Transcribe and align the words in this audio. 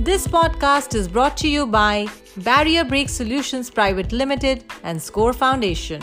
This 0.00 0.26
podcast 0.26 0.96
is 0.96 1.06
brought 1.06 1.36
to 1.36 1.48
you 1.48 1.64
by 1.64 2.08
Barrier 2.38 2.82
Break 2.82 3.08
Solutions 3.08 3.70
Private 3.70 4.10
Limited 4.10 4.64
and 4.82 5.00
Score 5.00 5.32
Foundation. 5.32 6.02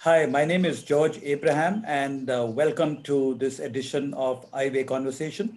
Hi, 0.00 0.26
my 0.26 0.44
name 0.44 0.64
is 0.64 0.82
George 0.82 1.20
Abraham, 1.22 1.84
and 1.86 2.28
uh, 2.28 2.44
welcome 2.48 3.00
to 3.04 3.36
this 3.36 3.60
edition 3.60 4.12
of 4.14 4.44
Eyeway 4.50 4.88
Conversation. 4.88 5.56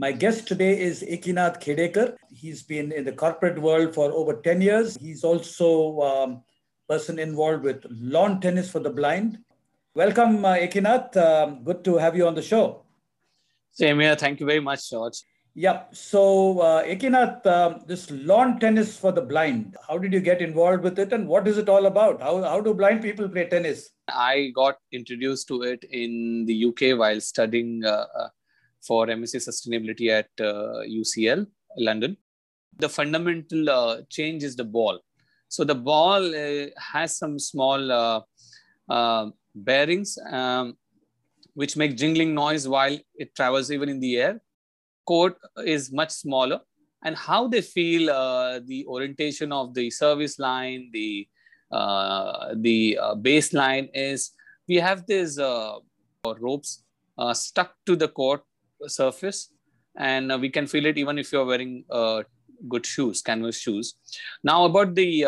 My 0.00 0.12
guest 0.12 0.46
today 0.46 0.80
is 0.80 1.02
Ekinath 1.02 1.60
Khedekar. 1.60 2.14
He's 2.30 2.62
been 2.62 2.92
in 2.92 3.04
the 3.04 3.10
corporate 3.10 3.60
world 3.60 3.96
for 3.96 4.12
over 4.12 4.34
10 4.34 4.60
years. 4.60 4.96
He's 4.96 5.24
also 5.24 6.00
um, 6.02 6.42
person 6.88 7.18
involved 7.18 7.64
with 7.64 7.84
lawn 7.90 8.40
tennis 8.40 8.70
for 8.70 8.78
the 8.78 8.90
blind. 8.90 9.38
Welcome, 9.96 10.44
uh, 10.44 10.54
Ekinath. 10.54 11.16
Um, 11.16 11.64
good 11.64 11.82
to 11.82 11.96
have 11.96 12.16
you 12.16 12.28
on 12.28 12.36
the 12.36 12.42
show. 12.42 12.84
Same 13.72 13.98
here. 13.98 14.14
Thank 14.14 14.38
you 14.38 14.46
very 14.46 14.60
much, 14.60 14.88
George. 14.88 15.20
Yeah. 15.52 15.86
So, 15.90 16.60
uh, 16.60 16.84
Ekinath, 16.84 17.44
um, 17.46 17.82
this 17.88 18.08
lawn 18.08 18.60
tennis 18.60 18.96
for 18.96 19.10
the 19.10 19.22
blind, 19.22 19.76
how 19.88 19.98
did 19.98 20.12
you 20.12 20.20
get 20.20 20.40
involved 20.40 20.84
with 20.84 21.00
it 21.00 21.12
and 21.12 21.26
what 21.26 21.48
is 21.48 21.58
it 21.58 21.68
all 21.68 21.86
about? 21.86 22.22
How, 22.22 22.40
how 22.44 22.60
do 22.60 22.72
blind 22.72 23.02
people 23.02 23.28
play 23.28 23.48
tennis? 23.48 23.90
I 24.06 24.52
got 24.54 24.76
introduced 24.92 25.48
to 25.48 25.62
it 25.62 25.82
in 25.90 26.44
the 26.46 26.66
UK 26.66 26.96
while 26.96 27.20
studying 27.20 27.84
uh, 27.84 28.06
uh, 28.16 28.28
for 28.88 29.06
MSc 29.06 29.36
Sustainability 29.48 30.08
at 30.18 30.30
uh, 30.40 30.80
UCL, 31.00 31.46
London. 31.76 32.16
The 32.78 32.88
fundamental 32.88 33.70
uh, 33.70 33.96
change 34.08 34.42
is 34.42 34.56
the 34.56 34.64
ball. 34.64 34.98
So, 35.48 35.64
the 35.64 35.74
ball 35.74 36.34
uh, 36.34 36.66
has 36.92 37.16
some 37.16 37.38
small 37.38 37.92
uh, 37.92 38.20
uh, 38.88 39.30
bearings 39.54 40.18
um, 40.30 40.76
which 41.54 41.76
make 41.76 41.96
jingling 41.96 42.34
noise 42.34 42.68
while 42.68 42.96
it 43.16 43.34
travels 43.34 43.70
even 43.70 43.88
in 43.88 44.00
the 44.00 44.16
air 44.16 44.40
court 45.06 45.36
is 45.74 45.90
much 46.00 46.10
smaller 46.10 46.60
and 47.04 47.16
how 47.16 47.48
they 47.48 47.62
feel 47.62 48.10
uh, 48.10 48.60
the 48.70 48.86
orientation 48.86 49.52
of 49.52 49.74
the 49.74 49.90
service 49.90 50.38
line 50.38 50.90
the 50.92 51.26
uh, 51.70 52.54
the 52.66 52.98
uh, 52.98 53.14
baseline 53.14 53.88
is 53.94 54.30
we 54.68 54.76
have 54.76 55.06
these 55.06 55.38
uh, 55.38 55.76
ropes 56.46 56.84
uh, 57.18 57.34
stuck 57.34 57.74
to 57.86 57.96
the 57.96 58.08
court 58.20 58.42
surface 58.86 59.52
and 59.96 60.32
uh, 60.32 60.38
we 60.38 60.48
can 60.48 60.66
feel 60.66 60.86
it 60.86 60.98
even 60.98 61.18
if 61.18 61.32
you're 61.32 61.44
wearing 61.44 61.84
good 62.68 62.84
shoes 62.84 63.22
canvas 63.22 63.56
shoes 63.56 63.94
now 64.42 64.64
about 64.64 64.94
the 64.96 65.24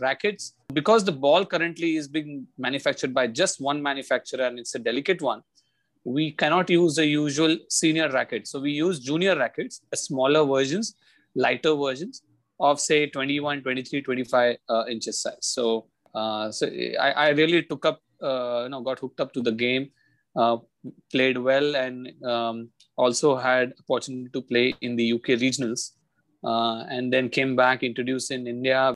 rackets 0.00 0.54
because 0.72 1.04
the 1.04 1.12
ball 1.12 1.44
currently 1.46 1.96
is 1.96 2.08
being 2.08 2.46
manufactured 2.58 3.14
by 3.14 3.26
just 3.26 3.60
one 3.60 3.80
manufacturer 3.80 4.44
and 4.44 4.58
it's 4.58 4.74
a 4.74 4.78
delicate 4.80 5.22
one 5.22 5.42
we 6.04 6.32
cannot 6.32 6.68
use 6.70 6.96
the 6.96 7.06
usual 7.06 7.56
senior 7.68 8.10
rackets. 8.10 8.50
So 8.50 8.60
we 8.60 8.72
use 8.72 9.00
junior 9.00 9.36
rackets, 9.36 9.80
smaller 9.94 10.44
versions, 10.44 10.94
lighter 11.34 11.74
versions 11.74 12.22
of 12.60 12.78
say 12.78 13.08
21, 13.08 13.62
23, 13.62 14.02
25 14.02 14.56
uh, 14.68 14.84
inches 14.88 15.20
size. 15.20 15.36
So, 15.40 15.86
uh, 16.14 16.52
so 16.52 16.66
I, 17.00 17.10
I, 17.10 17.28
really 17.30 17.62
took 17.62 17.84
up, 17.84 18.00
uh, 18.22 18.62
you 18.64 18.68
know, 18.68 18.82
got 18.82 19.00
hooked 19.00 19.20
up 19.20 19.32
to 19.32 19.40
the 19.40 19.50
game, 19.50 19.90
uh, 20.36 20.58
played 21.10 21.38
well, 21.38 21.76
and 21.76 22.12
um, 22.24 22.70
also 22.96 23.36
had 23.36 23.72
opportunity 23.88 24.30
to 24.32 24.42
play 24.42 24.74
in 24.80 24.96
the 24.96 25.12
UK 25.12 25.38
regionals, 25.44 25.90
uh, 26.44 26.84
and 26.88 27.12
then 27.12 27.28
came 27.28 27.56
back 27.56 27.82
introduced 27.82 28.30
in 28.30 28.46
India. 28.46 28.94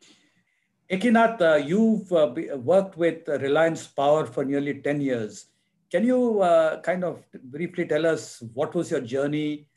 Ekinath, 0.90 1.40
uh, 1.42 1.56
you've 1.56 2.10
worked 2.10 2.96
with 2.96 3.28
Reliance 3.28 3.86
Power 3.86 4.24
for 4.24 4.44
nearly 4.44 4.80
10 4.80 5.00
years. 5.02 5.46
Can 5.90 6.04
you 6.04 6.40
uh, 6.40 6.80
kind 6.80 7.04
of 7.04 7.24
briefly 7.44 7.86
tell 7.86 8.06
us 8.06 8.42
what 8.54 8.74
was 8.74 8.90
your 8.90 9.00
journey 9.00 9.68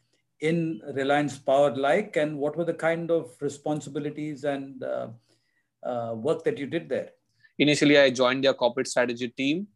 in 0.42 0.82
Reliance 0.94 1.38
Power 1.38 1.76
like 1.76 2.18
and 2.18 2.38
what 2.38 2.58
were 2.58 2.66
the 2.66 2.74
kind 2.74 3.12
of 3.12 3.36
responsibilities 3.40 4.44
and 4.44 4.84
uh, 4.84 5.08
uh, 5.84 6.14
work 6.16 6.44
that 6.44 6.58
you 6.58 6.66
did 6.66 6.90
there? 6.90 7.12
Initially, 7.60 7.98
I 7.98 8.10
joined 8.10 8.44
their 8.44 8.54
corporate 8.54 8.88
strategy 8.88 9.30
team. 9.30 9.68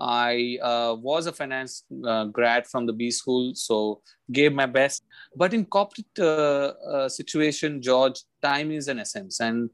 I 0.00 0.58
uh, 0.62 0.96
was 0.98 1.26
a 1.26 1.32
finance 1.32 1.84
uh, 2.06 2.24
grad 2.24 2.66
from 2.66 2.86
the 2.86 2.92
B 2.92 3.10
school, 3.10 3.54
so 3.54 4.00
gave 4.32 4.52
my 4.52 4.66
best. 4.66 5.04
But 5.36 5.54
in 5.54 5.64
corporate 5.64 6.18
uh, 6.18 7.08
situation, 7.08 7.80
George, 7.80 8.20
time 8.42 8.70
is 8.70 8.88
an 8.88 8.98
essence, 8.98 9.40
and 9.40 9.70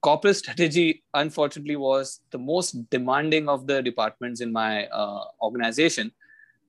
corporate 0.00 0.36
strategy 0.36 1.04
unfortunately 1.14 1.76
was 1.76 2.20
the 2.30 2.38
most 2.38 2.90
demanding 2.90 3.48
of 3.48 3.66
the 3.66 3.82
departments 3.82 4.40
in 4.40 4.52
my 4.52 4.86
uh, 4.86 5.24
organization. 5.40 6.10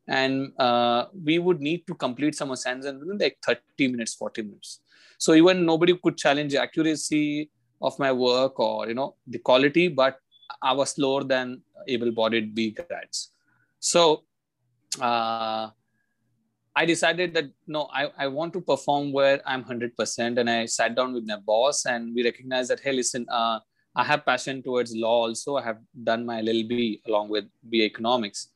And 0.07 0.51
uh, 0.59 1.05
we 1.23 1.39
would 1.39 1.61
need 1.61 1.87
to 1.87 1.95
complete 1.95 2.35
some 2.35 2.51
assignments 2.51 2.87
within 2.99 3.17
like 3.17 3.37
30 3.45 3.87
minutes 3.87 4.13
40 4.13 4.41
minutes. 4.41 4.81
So 5.17 5.33
even 5.33 5.65
nobody 5.65 5.97
could 6.03 6.17
challenge 6.17 6.51
the 6.51 6.61
accuracy 6.61 7.49
of 7.83 7.99
my 7.99 8.11
work 8.11 8.59
or 8.59 8.87
you 8.87 8.95
know 8.99 9.15
the 9.27 9.39
quality 9.39 9.87
but 9.87 10.17
i 10.61 10.71
was 10.71 10.91
slower 10.91 11.23
than 11.23 11.61
able-bodied 11.87 12.53
b 12.55 12.71
grads 12.71 13.31
so 13.79 14.23
uh, 15.01 15.69
I 16.75 16.85
decided 16.85 17.33
that 17.35 17.51
no, 17.67 17.87
I, 17.93 18.11
I 18.17 18.27
want 18.27 18.53
to 18.53 18.61
perform 18.61 19.11
where 19.11 19.41
I'm 19.45 19.63
100%. 19.63 20.39
And 20.39 20.49
I 20.49 20.65
sat 20.65 20.95
down 20.95 21.13
with 21.13 21.25
my 21.27 21.37
boss 21.37 21.85
and 21.85 22.15
we 22.15 22.23
recognized 22.23 22.71
that, 22.71 22.79
hey, 22.79 22.93
listen, 22.93 23.27
uh, 23.29 23.59
I 23.95 24.03
have 24.03 24.25
passion 24.25 24.63
towards 24.63 24.95
law 24.95 25.27
also. 25.27 25.57
I 25.57 25.63
have 25.63 25.77
done 26.03 26.25
my 26.25 26.41
LLB 26.41 27.01
along 27.07 27.29
with 27.29 27.45
BA 27.63 27.83
economics. 27.83 28.49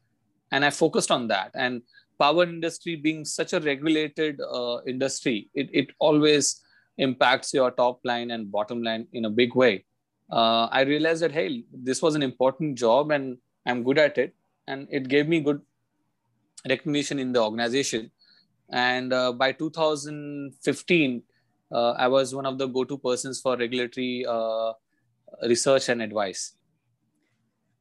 And 0.51 0.65
I 0.65 0.71
focused 0.71 1.11
on 1.11 1.27
that. 1.27 1.51
And 1.53 1.83
power 2.17 2.43
industry 2.43 2.95
being 2.95 3.23
such 3.23 3.53
a 3.53 3.59
regulated 3.59 4.41
uh, 4.41 4.77
industry, 4.87 5.49
it, 5.53 5.69
it 5.71 5.91
always 5.99 6.61
impacts 6.97 7.53
your 7.53 7.69
top 7.69 7.99
line 8.03 8.31
and 8.31 8.51
bottom 8.51 8.81
line 8.81 9.07
in 9.13 9.25
a 9.25 9.29
big 9.29 9.55
way. 9.55 9.85
Uh, 10.31 10.67
I 10.71 10.81
realized 10.81 11.21
that, 11.21 11.31
hey, 11.31 11.63
this 11.71 12.01
was 12.01 12.15
an 12.15 12.23
important 12.23 12.77
job 12.77 13.11
and 13.11 13.37
I'm 13.65 13.83
good 13.83 13.97
at 13.97 14.17
it. 14.17 14.35
And 14.67 14.87
it 14.91 15.07
gave 15.07 15.27
me 15.27 15.39
good 15.39 15.61
recognition 16.67 17.19
in 17.19 17.31
the 17.31 17.41
organization. 17.41 18.11
And 18.69 19.13
uh, 19.13 19.31
by 19.31 19.53
2015, 19.53 21.23
uh, 21.71 21.91
I 21.91 22.07
was 22.07 22.35
one 22.35 22.45
of 22.45 22.57
the 22.57 22.67
go-to 22.67 22.97
persons 22.97 23.39
for 23.39 23.55
regulatory 23.57 24.25
uh, 24.27 24.73
research 25.43 25.89
and 25.89 26.01
advice. 26.01 26.55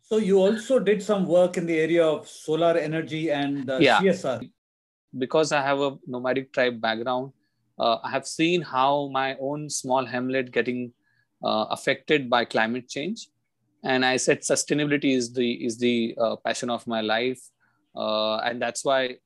So 0.02 0.18
you 0.18 0.38
also 0.38 0.78
did 0.78 1.02
some 1.02 1.26
work 1.26 1.56
in 1.56 1.66
the 1.66 1.76
area 1.76 2.06
of 2.06 2.28
solar 2.28 2.78
energy 2.78 3.30
and 3.30 3.68
uh, 3.68 3.78
yeah. 3.80 4.00
CSR. 4.00 4.48
Because 5.18 5.50
I 5.50 5.62
have 5.62 5.80
a 5.80 5.98
nomadic 6.06 6.52
tribe 6.52 6.80
background, 6.80 7.32
uh, 7.78 7.98
I 8.04 8.10
have 8.10 8.26
seen 8.26 8.62
how 8.62 9.08
my 9.12 9.36
own 9.40 9.68
small 9.68 10.04
hamlet 10.04 10.52
getting 10.52 10.92
uh, 11.42 11.66
affected 11.70 12.28
by 12.28 12.44
climate 12.44 12.88
change 12.88 13.28
and 13.84 14.04
i 14.04 14.16
said 14.16 14.40
sustainability 14.40 15.14
is 15.16 15.32
the 15.32 15.52
is 15.64 15.78
the 15.78 16.16
uh, 16.20 16.36
passion 16.36 16.70
of 16.70 16.86
my 16.86 17.00
life 17.00 17.40
uh, 17.96 18.36
and 18.38 18.60
that's 18.60 18.84
why 18.84 19.16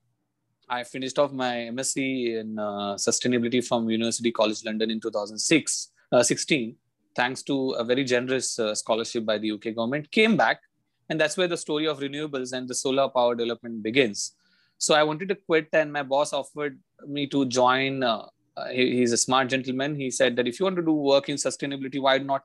I 0.68 0.84
finished 0.84 1.18
off 1.18 1.32
my 1.32 1.68
MSc 1.74 1.96
in 2.38 2.58
uh, 2.58 2.94
sustainability 2.94 3.66
from 3.66 3.90
University 3.90 4.30
College 4.30 4.64
London 4.64 4.90
in 4.90 5.00
2006, 5.00 5.88
uh, 6.12 6.22
16, 6.22 6.76
thanks 7.16 7.42
to 7.42 7.70
a 7.70 7.82
very 7.82 8.04
generous 8.04 8.58
scholarship 8.74 9.26
by 9.26 9.36
the 9.36 9.50
UK 9.50 9.74
government. 9.74 10.08
Came 10.12 10.36
back, 10.36 10.60
and 11.08 11.20
that's 11.20 11.36
where 11.36 11.48
the 11.48 11.56
story 11.56 11.88
of 11.88 11.98
renewables 11.98 12.52
and 12.52 12.68
the 12.68 12.74
solar 12.74 13.08
power 13.08 13.34
development 13.34 13.82
begins. 13.82 14.36
So 14.78 14.94
I 14.94 15.02
wanted 15.02 15.28
to 15.30 15.34
quit, 15.34 15.68
and 15.72 15.92
my 15.92 16.04
boss 16.04 16.32
offered 16.32 16.78
me 17.04 17.26
to 17.26 17.46
join. 17.46 18.04
Uh, 18.04 18.26
he, 18.72 18.98
he's 18.98 19.12
a 19.12 19.16
smart 19.16 19.48
gentleman. 19.48 19.94
He 19.94 20.10
said 20.10 20.36
that 20.36 20.48
if 20.48 20.60
you 20.60 20.64
want 20.64 20.76
to 20.76 20.82
do 20.82 20.92
work 20.92 21.28
in 21.28 21.36
sustainability, 21.36 22.00
why 22.00 22.18
not 22.18 22.42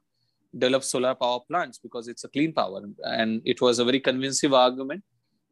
develop 0.58 0.84
solar 0.84 1.16
power 1.16 1.40
plants 1.50 1.78
because 1.78 2.08
it's 2.08 2.24
a 2.24 2.30
clean 2.30 2.54
power? 2.54 2.82
And 3.04 3.42
it 3.46 3.62
was 3.62 3.80
a 3.80 3.86
very 3.86 4.00
convincing 4.00 4.54
argument 4.54 5.04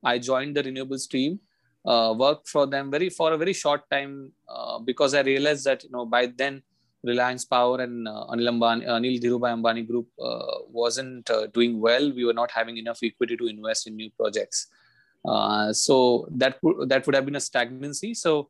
I 0.04 0.20
joined 0.20 0.56
the 0.56 0.64
renewables 0.64 1.08
team, 1.10 1.40
uh, 1.86 2.14
worked 2.18 2.48
for 2.48 2.68
them 2.68 2.92
very 2.92 3.10
for 3.10 3.34
a 3.34 3.38
very 3.38 3.54
short 3.54 3.90
time 3.90 4.32
uh, 4.50 4.80
because 4.80 5.14
I 5.14 5.22
realized 5.22 5.66
that 5.66 5.84
you 5.84 5.92
know 5.92 6.06
by 6.06 6.28
then 6.28 6.62
Reliance 7.04 7.46
Power 7.46 7.82
and 7.82 8.08
uh, 8.08 8.26
Anil 8.32 8.50
Ambani, 8.50 8.88
Anil 8.88 9.22
Dhirubhai 9.22 9.54
Ambani 9.58 9.88
Group 9.88 10.08
uh, 10.22 10.60
wasn't 10.70 11.30
uh, 11.30 11.48
doing 11.48 11.80
well. 11.80 12.12
We 12.14 12.26
were 12.26 12.34
not 12.34 12.52
having 12.52 12.78
enough 12.78 13.00
equity 13.04 13.36
to 13.38 13.48
invest 13.48 13.88
in 13.88 13.96
new 13.96 14.10
projects. 14.12 14.68
Uh, 15.26 15.72
so 15.72 16.28
that 16.32 16.60
that 16.88 17.06
would 17.06 17.16
have 17.16 17.26
been 17.26 17.36
a 17.36 17.42
stagnancy. 17.42 18.14
So 18.14 18.50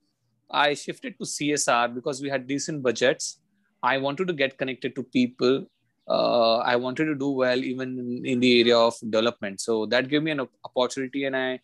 I 0.53 0.73
shifted 0.75 1.17
to 1.19 1.25
CSR 1.25 1.93
because 1.93 2.21
we 2.21 2.29
had 2.29 2.47
decent 2.47 2.83
budgets. 2.83 3.39
I 3.81 3.97
wanted 3.97 4.27
to 4.27 4.33
get 4.33 4.57
connected 4.57 4.95
to 4.95 5.03
people 5.03 5.65
uh, 6.07 6.57
I 6.57 6.75
wanted 6.75 7.05
to 7.05 7.15
do 7.15 7.29
well 7.29 7.57
even 7.57 8.21
in, 8.25 8.39
the 8.39 8.59
area 8.59 8.77
of 8.77 8.93
development. 8.99 9.61
So 9.61 9.85
that 9.87 10.09
gave 10.09 10.23
me 10.23 10.31
an 10.31 10.47
opportunity, 10.65 11.25
and 11.25 11.35
I 11.35 11.59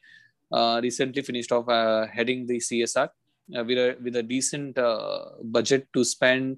uh, 0.51 0.79
recently 0.81 1.21
finished 1.21 1.51
off 1.51 1.67
uh, 1.67 2.07
heading 2.07 2.47
the 2.47 2.57
CSR 2.57 3.09
uh, 3.57 3.63
with 3.63 3.77
a 3.77 3.97
with 4.01 4.15
a 4.15 4.23
decent 4.23 4.77
uh, 4.77 5.25
budget 5.43 5.87
to 5.93 6.03
spend 6.03 6.57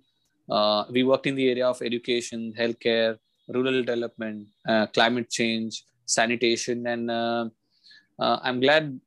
Uh, 0.57 0.83
we 0.95 1.01
worked 1.07 1.27
in 1.29 1.35
the 1.39 1.45
area 1.51 1.65
of 1.65 1.81
education, 1.89 2.39
healthcare, 2.61 3.11
rural 3.55 3.77
development, 3.89 4.39
climate 4.95 5.29
change, 5.37 5.73
sanitation, 6.15 6.87
and 6.93 7.11
I'm 8.19 8.59
glad 8.65 8.99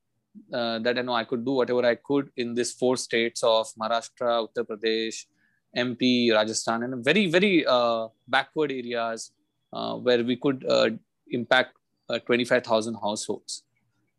uh, 0.52 0.78
that 0.81 0.98
I 0.98 1.02
know 1.02 1.14
I 1.14 1.25
could 1.25 1.44
do 1.44 1.52
whatever 1.52 1.84
I 1.84 1.94
could 1.94 2.31
in 2.36 2.54
these 2.54 2.72
four 2.72 2.96
states 2.96 3.42
of 3.42 3.69
Maharashtra, 3.81 4.46
Uttar 4.46 4.64
Pradesh, 4.66 5.25
MP, 5.76 6.32
Rajasthan, 6.32 6.84
and 6.84 7.04
very 7.04 7.26
very 7.26 7.64
backward 8.28 8.72
areas 8.72 9.32
where 9.70 10.22
we 10.22 10.36
could 10.36 10.64
impact 11.31 11.76
25,000 12.26 12.94
households. 12.94 13.64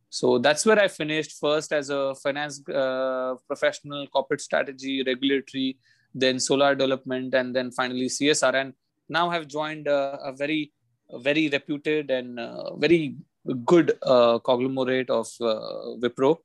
So 0.10 0.38
that's 0.38 0.66
where 0.66 0.80
I 0.80 0.88
finished 0.88 1.38
first 1.40 1.74
as 1.74 1.90
a 1.90 2.16
finance 2.16 2.62
uh, 2.70 3.36
professional, 3.48 4.08
corporate 4.08 4.40
strategy, 4.40 5.04
regulatory, 5.06 5.78
then 6.14 6.40
solar 6.40 6.74
development, 6.74 7.34
and 7.34 7.54
then 7.54 7.70
finally 7.72 8.06
CSR. 8.06 8.54
And 8.56 8.74
now 9.10 9.30
have 9.30 9.48
joined 9.48 9.90
uh, 9.90 10.18
a 10.24 10.32
very, 10.32 10.72
very 11.16 11.50
reputed 11.50 12.12
and 12.12 12.40
uh, 12.40 12.76
very 12.78 13.18
good 13.54 13.98
uh, 14.04 14.40
conglomerate 14.40 15.10
of 15.10 15.28
uh, 15.42 15.96
Wipro. 16.02 16.38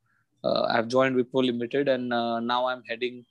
Uh, 0.45 0.63
I've 0.65 0.89
joined 0.89 1.17
Wipro 1.17 1.45
Limited, 1.45 1.89
and 1.89 2.09
now 2.09 2.67
I'm 2.67 2.83
heading 2.89 3.25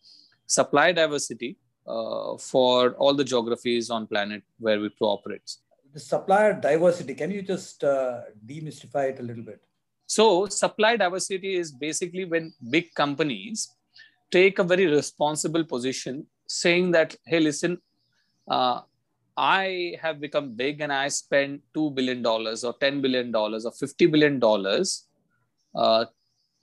supply 0.46 0.92
diversity 0.92 1.58
for 1.86 2.92
all 2.94 3.14
the 3.14 3.24
geographies 3.24 3.90
on 3.90 4.08
planet 4.08 4.44
where 4.60 4.78
Wipro 4.78 5.14
operates. 5.18 5.62
The 5.92 6.00
supplier 6.00 6.54
diversity. 6.54 7.16
Can 7.16 7.32
you 7.32 7.42
just 7.42 7.82
demystify 7.82 9.10
it 9.12 9.20
a 9.20 9.24
little 9.24 9.44
bit? 9.44 9.60
So, 10.06 10.48
supply 10.48 10.98
diversity 10.98 11.56
is 11.56 11.72
basically 11.72 12.26
when 12.26 12.54
big 12.70 12.94
companies 12.96 13.76
take 14.32 14.60
a 14.60 14.64
very 14.64 14.86
responsible 14.86 15.64
position 15.64 16.26
saying 16.48 16.92
that, 16.92 17.16
hey, 17.26 17.40
listen, 17.40 17.80
uh, 18.50 18.82
I 19.40 19.96
have 20.02 20.20
become 20.20 20.54
big 20.54 20.82
and 20.82 20.92
I 20.92 21.08
spend 21.08 21.62
$2 21.74 21.96
billion 21.96 22.26
or 22.26 22.44
$10 22.44 23.02
billion 23.02 23.34
or 23.34 23.50
$50 23.50 24.12
billion 24.12 24.42
uh, 25.76 26.06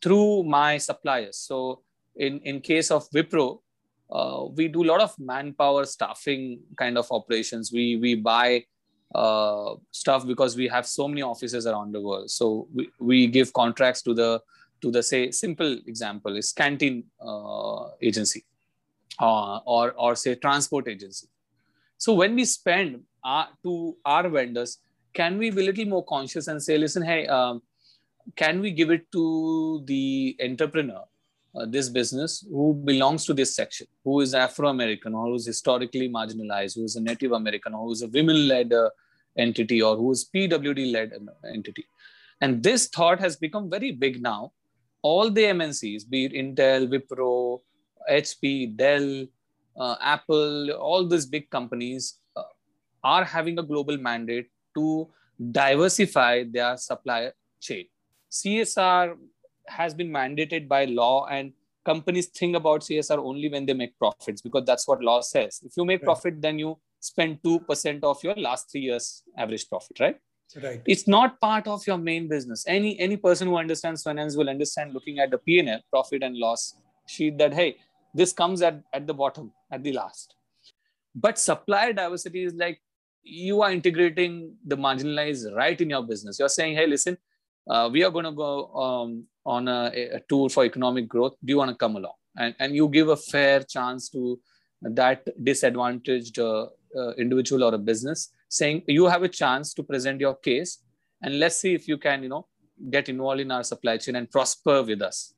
through 0.03 0.43
my 0.43 0.77
suppliers. 0.77 1.39
So, 1.39 1.83
in, 2.17 2.41
in 2.41 2.61
case 2.61 2.91
of 2.91 3.09
Wipro, 3.11 3.61
uh, 4.11 4.45
we 4.55 4.69
do 4.69 4.85
a 4.85 4.89
lot 4.93 5.01
of 5.01 5.15
manpower 5.19 5.85
staffing 5.87 6.61
kind 6.77 6.99
of 6.99 7.07
operations. 7.11 7.73
We, 7.73 7.97
we 7.97 8.15
buy 8.15 8.65
uh, 9.15 9.77
stuff 9.91 10.27
because 10.27 10.57
we 10.57 10.69
have 10.69 10.87
so 10.87 11.09
many 11.09 11.23
offices 11.23 11.67
around 11.67 11.93
the 11.93 12.01
world. 12.01 12.31
So 12.31 12.69
we, 12.75 12.91
we 13.01 13.27
give 13.27 13.53
contracts 13.53 14.03
to 14.03 14.15
the 14.15 14.43
to 14.83 14.91
the 14.91 15.03
say 15.03 15.31
simple 15.31 15.79
example 15.87 16.37
is 16.37 16.53
canteen 16.53 17.05
uh, 17.21 17.89
agency 18.03 18.45
uh, 19.19 19.59
or 19.59 19.93
or 19.93 20.15
say 20.17 20.35
transport 20.35 20.89
agency. 20.89 21.29
So 21.99 22.15
when 22.15 22.35
we 22.35 22.45
spend 22.45 23.03
our, 23.25 23.49
to 23.65 23.97
our 24.05 24.29
vendors, 24.29 24.79
can 25.15 25.39
we 25.39 25.51
be 25.51 25.63
a 25.63 25.65
little 25.65 25.87
more 25.87 26.05
conscious 26.05 26.49
and 26.49 26.63
say, 26.63 26.77
listen, 26.77 27.03
hey, 27.03 27.27
um, 27.27 27.63
can 28.35 28.61
we 28.61 28.71
give 28.71 28.91
it 28.91 29.11
to 29.13 29.83
the 29.87 30.37
entrepreneur, 30.43 31.05
uh, 31.55 31.67
this 31.67 31.89
business 31.89 32.45
who 32.51 32.75
belongs 32.75 33.25
to 33.27 33.35
this 33.35 33.55
section, 33.55 33.87
who 34.05 34.21
is 34.21 34.35
Afro 34.35 34.69
American 34.69 35.15
or 35.15 35.29
who's 35.29 35.47
historically 35.47 36.09
marginalized, 36.09 36.75
who 36.75 36.85
is 36.85 36.97
a 36.97 37.01
Native 37.01 37.33
American 37.33 37.73
or 37.75 37.87
who 37.87 37.93
is 37.93 38.03
a 38.03 38.09
women 38.09 38.49
led 38.49 38.73
uh, 38.73 38.91
entity 39.39 39.81
or 39.81 39.97
who 39.97 40.13
is 40.13 40.29
PWD 40.35 40.93
led 40.93 41.13
entity. 41.55 41.87
And 42.41 42.63
this 42.63 42.89
thought 42.89 43.21
has 43.21 43.37
become 43.37 43.71
very 43.71 43.93
big 43.93 44.21
now. 44.21 44.53
All 45.03 45.31
the 45.31 45.45
MNCs, 45.45 46.09
be 46.09 46.27
it 46.27 46.33
Intel, 46.33 46.89
Wipro, 46.89 47.61
HP, 48.11 48.77
Dell, 48.77 49.27
uh, 49.79 49.97
Apple, 50.01 50.71
all 50.73 51.07
these 51.07 51.27
big 51.27 51.51
companies 51.51 52.19
uh, 52.37 52.43
are 53.05 53.25
having 53.25 53.59
a 53.59 53.63
global 53.63 53.97
mandate 53.97 54.49
to 54.75 55.09
diversify 55.53 56.45
their 56.51 56.77
supply 56.77 57.31
chain. 57.61 57.87
CSR 58.31 59.17
has 59.69 59.95
been 59.95 60.11
mandated 60.11 60.69
by 60.69 60.85
law 60.85 61.27
and 61.27 61.53
companies 61.85 62.27
think 62.27 62.57
about 62.57 62.81
CSR 62.81 63.19
only 63.19 63.49
when 63.49 63.67
they 63.67 63.75
make 63.75 63.99
profits 63.99 64.43
because 64.43 64.65
that's 64.65 64.87
what 64.89 65.03
law 65.03 65.21
says. 65.21 65.61
If 65.65 65.77
you 65.77 65.85
make 65.85 66.01
right. 66.01 66.07
profit, 66.07 66.41
then 66.41 66.59
you 66.59 66.79
spend 67.01 67.43
2% 67.43 68.03
of 68.03 68.23
your 68.25 68.35
last 68.35 68.71
three 68.71 68.83
years 68.83 69.23
average 69.37 69.69
profit, 69.69 70.01
right? 70.01 70.17
Right. 70.63 70.83
It's 70.87 71.09
not 71.09 71.41
part 71.41 71.67
of 71.67 71.87
your 71.87 71.99
main 71.99 72.29
business. 72.29 72.65
Any 72.69 72.99
any 73.01 73.17
person 73.17 73.49
who 73.49 73.57
understands 73.57 74.03
finance 74.03 74.37
will 74.37 74.49
understand 74.49 74.95
looking 74.95 75.19
at 75.19 75.31
the 75.33 75.39
P&L, 75.39 75.81
profit 75.91 76.23
and 76.23 76.37
loss 76.37 76.75
sheet 77.09 77.37
that, 77.39 77.53
hey, 77.53 77.77
this 78.17 78.33
comes 78.33 78.63
at, 78.63 78.83
at 78.93 79.07
the 79.07 79.15
bottom, 79.15 79.53
at 79.71 79.83
the 79.83 79.93
last. 79.93 80.35
But 81.15 81.39
supplier 81.39 81.93
diversity 81.93 82.45
is 82.45 82.55
like 82.55 82.81
you 83.23 83.63
are 83.63 83.73
integrating 83.73 84.55
the 84.65 84.77
marginalized 84.77 85.55
right 85.55 85.81
in 85.81 85.91
your 85.91 86.03
business. 86.03 86.39
You're 86.39 86.49
saying, 86.49 86.77
hey, 86.77 86.87
listen, 86.87 87.17
uh, 87.69 87.89
we 87.93 88.05
are 88.05 88.11
going 88.11 88.25
to 88.25 88.33
go 88.33 88.73
um, 88.75 89.25
on 89.45 89.69
a, 89.69 89.91
a, 90.15 90.21
tour 90.29 90.49
for 90.49 90.65
economic 90.65 91.09
growth. 91.09 91.35
Do 91.45 91.53
you 91.53 91.59
want 91.59 91.71
to 91.71 91.77
come 91.77 91.97
along? 91.97 92.15
And, 92.37 92.55
and 92.61 92.77
you 92.77 92.89
give 92.89 93.09
a 93.09 93.17
fair 93.17 93.61
chance 93.61 94.09
to 94.11 94.39
that 94.83 95.27
disadvantaged 95.43 96.39
uh, 96.39 96.67
uh, 96.97 97.13
individual 97.15 97.65
or 97.65 97.75
a 97.75 97.79
business 97.79 98.31
saying 98.49 98.83
you 98.87 99.07
have 99.07 99.23
a 99.23 99.29
chance 99.29 99.75
to 99.75 99.83
present 99.83 100.21
your 100.21 100.35
case 100.37 100.79
and 101.23 101.39
let's 101.39 101.57
see 101.57 101.75
if 101.75 101.89
you 101.89 101.99
can 101.99 102.23
you 102.23 102.29
know 102.29 102.47
get 102.91 103.09
involved 103.09 103.41
in 103.41 103.51
our 103.51 103.65
supply 103.65 103.97
chain 103.97 104.17
and 104.17 104.31
prosper 104.31 104.83
with 104.83 105.03
us 105.03 105.35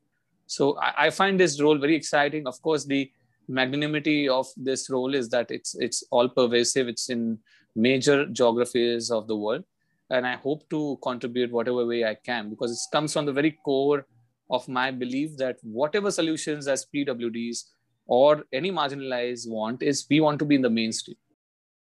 so 0.49 0.77
I, 0.79 1.05
I 1.05 1.09
find 1.11 1.39
this 1.39 1.61
role 1.61 1.77
very 1.77 1.95
exciting 1.95 2.47
of 2.47 2.61
course 2.61 2.85
the 2.85 3.11
magnanimity 3.47 4.27
of 4.27 4.47
this 4.57 4.89
role 4.89 5.13
is 5.13 5.29
that 5.29 5.51
it's 5.51 5.75
it's 5.79 6.03
all 6.11 6.27
pervasive 6.27 6.87
it's 6.87 7.09
in 7.09 7.37
major 7.75 8.25
geographies 8.25 9.11
of 9.11 9.27
the 9.27 9.35
world 9.35 9.63
and 10.09 10.25
i 10.25 10.35
hope 10.35 10.67
to 10.69 10.97
contribute 11.03 11.51
whatever 11.51 11.85
way 11.85 12.03
i 12.03 12.15
can 12.15 12.49
because 12.49 12.71
it 12.71 12.95
comes 12.95 13.13
from 13.13 13.25
the 13.25 13.33
very 13.39 13.51
core 13.63 14.05
of 14.49 14.67
my 14.67 14.89
belief 14.89 15.37
that 15.37 15.57
whatever 15.61 16.11
solutions 16.11 16.67
as 16.67 16.85
pwds 16.93 17.65
or 18.07 18.43
any 18.51 18.71
marginalized 18.71 19.47
want 19.47 19.83
is 19.83 20.05
we 20.09 20.19
want 20.19 20.39
to 20.39 20.45
be 20.45 20.55
in 20.55 20.63
the 20.63 20.75
mainstream 20.81 21.17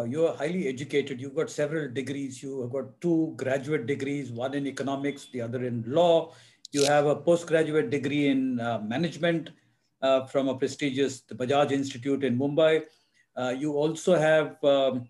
uh, 0.00 0.04
you're 0.04 0.32
highly 0.32 0.68
educated. 0.68 1.20
You've 1.20 1.34
got 1.34 1.50
several 1.50 1.92
degrees. 1.92 2.40
You 2.40 2.60
have 2.62 2.70
got 2.70 3.00
two 3.00 3.34
graduate 3.36 3.86
degrees, 3.86 4.30
one 4.30 4.54
in 4.54 4.64
economics, 4.68 5.26
the 5.32 5.40
other 5.40 5.64
in 5.64 5.82
law. 5.88 6.32
You 6.72 6.84
have 6.84 7.06
a 7.06 7.16
postgraduate 7.16 7.90
degree 7.90 8.28
in 8.28 8.60
uh, 8.60 8.80
management 8.80 9.50
uh, 10.02 10.26
from 10.26 10.48
a 10.48 10.54
prestigious 10.54 11.22
Bajaj 11.22 11.72
Institute 11.72 12.24
in 12.24 12.38
Mumbai. 12.38 12.82
Uh, 13.36 13.54
you 13.56 13.72
also 13.72 14.18
have 14.18 14.62
um, 14.62 15.08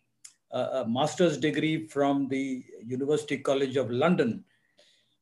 a, 0.52 0.60
a, 0.60 0.88
master's 0.88 1.36
degree 1.36 1.86
from 1.88 2.28
the 2.28 2.64
University 2.84 3.38
College 3.38 3.76
of 3.76 3.90
London. 3.90 4.44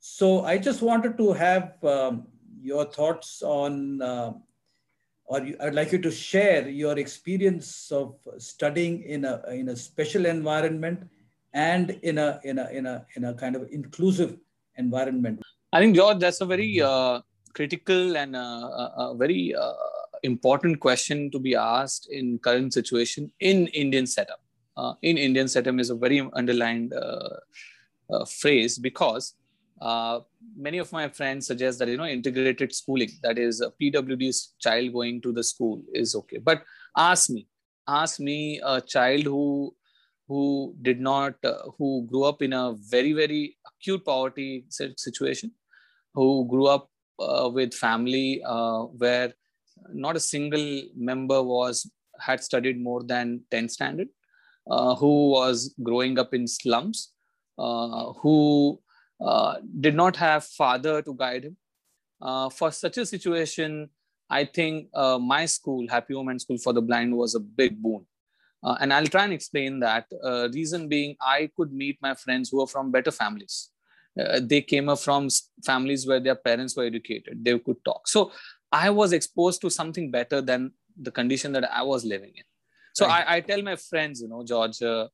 So 0.00 0.44
I 0.44 0.58
just 0.58 0.82
wanted 0.82 1.16
to 1.16 1.32
have 1.32 1.82
um, 1.84 2.26
your 2.60 2.84
thoughts 2.84 3.42
on 3.42 4.02
uh, 4.02 4.32
or 5.26 5.42
you, 5.42 5.56
I'd 5.60 5.74
like 5.74 5.92
you 5.92 5.98
to 5.98 6.10
share 6.10 6.68
your 6.68 6.98
experience 6.98 7.90
of 7.90 8.16
studying 8.38 9.02
in 9.02 9.24
a 9.24 9.42
in 9.50 9.68
a 9.70 9.76
special 9.76 10.26
environment 10.26 11.08
and 11.52 11.90
in 12.02 12.18
a 12.18 12.40
in 12.44 12.58
a 12.58 12.68
in 12.70 12.86
a 12.86 13.04
in 13.16 13.24
a 13.24 13.34
kind 13.34 13.56
of 13.56 13.68
inclusive 13.72 14.36
environment. 14.76 15.42
I 15.72 15.80
think 15.80 15.96
George, 15.96 16.18
that's 16.18 16.40
a 16.40 16.46
very 16.46 16.80
uh, 16.80 17.20
critical 17.54 18.16
and 18.16 18.36
uh, 18.36 18.90
a, 18.96 19.14
very 19.16 19.54
uh, 19.54 19.72
important 20.22 20.80
question 20.80 21.30
to 21.30 21.38
be 21.38 21.54
asked 21.54 22.08
in 22.10 22.38
current 22.38 22.72
situation 22.72 23.30
in 23.40 23.66
Indian 23.68 24.06
setup. 24.06 24.40
Uh, 24.76 24.94
in 25.02 25.16
Indian 25.16 25.48
setup 25.48 25.78
is 25.78 25.90
a 25.90 25.94
very 25.94 26.20
underlined 26.34 26.92
uh, 26.92 27.30
uh, 28.10 28.24
phrase 28.24 28.78
because 28.78 29.34
uh, 29.80 30.20
many 30.56 30.78
of 30.78 30.92
my 30.92 31.08
friends 31.08 31.46
suggest 31.46 31.78
that 31.78 31.88
you 31.88 31.96
know 31.96 32.06
integrated 32.06 32.74
schooling 32.74 33.10
that 33.22 33.38
is 33.38 33.60
a 33.60 33.70
pwd's 33.80 34.54
child 34.58 34.92
going 34.92 35.20
to 35.20 35.32
the 35.32 35.42
school 35.42 35.82
is 35.92 36.14
okay 36.14 36.38
but 36.38 36.62
ask 36.96 37.28
me 37.28 37.46
ask 37.86 38.18
me 38.18 38.60
a 38.64 38.80
child 38.80 39.24
who 39.24 39.74
who 40.28 40.74
did 40.82 41.00
not 41.00 41.34
uh, 41.44 41.58
who 41.78 42.06
grew 42.10 42.24
up 42.24 42.42
in 42.42 42.52
a 42.52 42.74
very 42.90 43.12
very 43.12 43.56
acute 43.66 44.04
poverty 44.04 44.64
situation 44.68 45.50
who 46.14 46.46
grew 46.48 46.66
up 46.66 46.88
uh, 47.18 47.48
with 47.52 47.72
family 47.74 48.42
uh, 48.44 48.80
where 49.02 49.32
not 49.92 50.16
a 50.16 50.20
single 50.20 50.82
member 50.96 51.42
was 51.42 51.90
had 52.20 52.42
studied 52.42 52.80
more 52.80 53.02
than 53.02 53.42
10 53.50 53.68
standard 53.68 54.08
uh, 54.70 54.94
who 54.96 55.30
was 55.30 55.74
growing 55.82 56.18
up 56.18 56.34
in 56.34 56.46
slums 56.46 57.12
uh, 57.58 58.12
who 58.14 58.80
uh, 59.20 59.56
did 59.80 59.94
not 59.94 60.16
have 60.16 60.44
father 60.44 61.00
to 61.02 61.14
guide 61.14 61.44
him. 61.44 61.56
For 62.52 62.70
such 62.72 62.98
a 62.98 63.06
situation, 63.06 63.90
I 64.28 64.44
think 64.44 64.88
my 64.92 65.46
school, 65.46 65.86
Happy 65.88 66.14
Home 66.14 66.28
and 66.28 66.40
School 66.40 66.58
for 66.58 66.72
the 66.72 66.82
Blind, 66.82 67.16
was 67.16 67.34
a 67.34 67.40
big 67.40 67.80
boon. 67.80 68.06
Uh, 68.62 68.76
and 68.80 68.92
I'll 68.92 69.06
try 69.06 69.24
and 69.24 69.32
explain 69.32 69.80
that. 69.80 70.06
Uh, 70.24 70.48
reason 70.52 70.88
being, 70.88 71.16
I 71.20 71.50
could 71.56 71.72
meet 71.72 71.98
my 72.00 72.14
friends 72.14 72.50
who 72.50 72.60
are 72.62 72.66
from 72.66 72.90
better 72.90 73.10
families. 73.10 73.70
they 74.50 74.62
came 74.62 74.88
up 74.88 74.98
from 74.98 75.28
families 75.64 76.06
where 76.08 76.20
their 76.26 76.34
parents 76.34 76.74
were 76.76 76.84
educated. 76.84 77.44
They 77.44 77.58
could 77.58 77.84
talk. 77.84 78.08
So 78.08 78.32
I 78.72 78.88
was 78.90 79.12
exposed 79.12 79.60
to 79.60 79.70
something 79.70 80.10
better 80.10 80.40
than 80.40 80.72
the 81.00 81.10
condition 81.10 81.52
that 81.52 81.70
I 81.70 81.82
was 81.82 82.04
living 82.04 82.32
in. 82.34 82.44
So 82.94 83.06
right. 83.06 83.24
I, 83.28 83.36
I 83.36 83.40
tell 83.40 83.62
my 83.62 83.76
friends, 83.76 84.22
you 84.22 84.28
know, 84.28 84.42
George, 84.42 84.82
uh, 84.82 85.08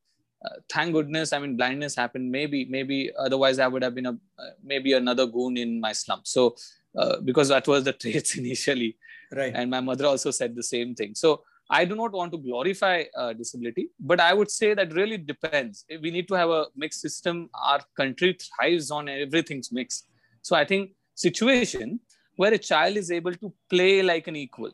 uh, 0.45 0.49
thank 0.71 0.93
goodness. 0.93 1.33
I 1.33 1.39
mean, 1.39 1.55
blindness 1.55 1.95
happened. 1.95 2.31
Maybe, 2.31 2.65
maybe 2.65 3.11
otherwise 3.17 3.59
I 3.59 3.67
would 3.67 3.83
have 3.83 3.95
been 3.95 4.05
a 4.05 4.11
uh, 4.11 4.49
maybe 4.63 4.93
another 4.93 5.25
goon 5.25 5.57
in 5.57 5.79
my 5.79 5.93
slum. 5.93 6.21
So 6.23 6.55
uh, 6.97 7.19
because 7.19 7.49
that 7.49 7.67
was 7.67 7.83
the 7.83 7.93
traits 8.03 8.37
initially, 8.37 8.97
right? 9.31 9.53
And 9.55 9.69
my 9.69 9.79
mother 9.79 10.05
also 10.05 10.31
said 10.31 10.55
the 10.55 10.63
same 10.63 10.95
thing. 10.95 11.15
So 11.15 11.43
I 11.69 11.85
do 11.85 11.95
not 11.95 12.11
want 12.11 12.31
to 12.33 12.37
glorify 12.37 13.03
uh, 13.17 13.33
disability, 13.33 13.89
but 13.99 14.19
I 14.19 14.33
would 14.33 14.51
say 14.51 14.73
that 14.73 14.93
really 14.93 15.17
depends. 15.17 15.85
We 16.01 16.11
need 16.11 16.27
to 16.27 16.35
have 16.35 16.49
a 16.49 16.65
mixed 16.75 17.01
system. 17.01 17.49
Our 17.53 17.79
country 17.95 18.37
thrives 18.41 18.91
on 18.91 19.07
everything's 19.09 19.71
mixed. 19.71 20.07
So 20.41 20.55
I 20.55 20.65
think 20.65 20.91
situation 21.15 21.99
where 22.35 22.53
a 22.53 22.57
child 22.57 22.97
is 22.97 23.11
able 23.11 23.33
to 23.35 23.53
play 23.69 24.01
like 24.01 24.27
an 24.27 24.35
equal, 24.35 24.71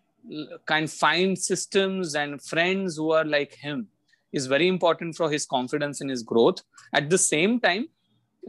can 0.65 0.87
find 0.87 1.37
systems 1.37 2.15
and 2.15 2.41
friends 2.41 2.97
who 2.97 3.11
are 3.11 3.25
like 3.25 3.53
him, 3.53 3.87
is 4.31 4.47
very 4.47 4.67
important 4.67 5.15
for 5.15 5.29
his 5.29 5.45
confidence 5.45 6.01
in 6.01 6.09
his 6.09 6.23
growth. 6.23 6.61
At 6.93 7.09
the 7.09 7.17
same 7.17 7.59
time, 7.59 7.87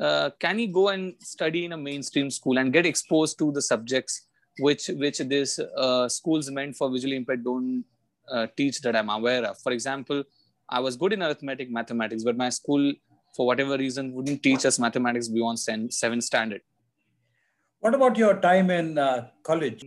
uh, 0.00 0.30
can 0.38 0.58
he 0.58 0.66
go 0.66 0.88
and 0.88 1.14
study 1.20 1.64
in 1.64 1.72
a 1.72 1.76
mainstream 1.76 2.30
school 2.30 2.58
and 2.58 2.72
get 2.72 2.86
exposed 2.86 3.38
to 3.38 3.52
the 3.52 3.62
subjects 3.62 4.28
which 4.58 4.88
which 4.88 5.18
this 5.18 5.58
uh, 5.58 6.08
schools 6.08 6.50
meant 6.50 6.76
for 6.76 6.90
visually 6.90 7.16
impaired 7.16 7.44
don't 7.44 7.84
uh, 8.30 8.46
teach 8.56 8.80
that 8.82 8.96
I'm 8.96 9.08
aware 9.08 9.44
of. 9.44 9.58
For 9.60 9.72
example, 9.72 10.24
I 10.68 10.80
was 10.80 10.96
good 10.96 11.12
in 11.12 11.22
arithmetic, 11.22 11.70
mathematics, 11.70 12.22
but 12.24 12.36
my 12.36 12.48
school, 12.48 12.92
for 13.36 13.46
whatever 13.46 13.76
reason, 13.76 14.12
wouldn't 14.12 14.42
teach 14.42 14.64
us 14.64 14.78
mathematics 14.78 15.28
beyond 15.28 15.58
seventh 15.58 16.24
standard. 16.24 16.60
What 17.80 17.94
about 17.94 18.16
your 18.16 18.40
time 18.40 18.70
in 18.70 18.98
uh, 18.98 19.28
college? 19.42 19.84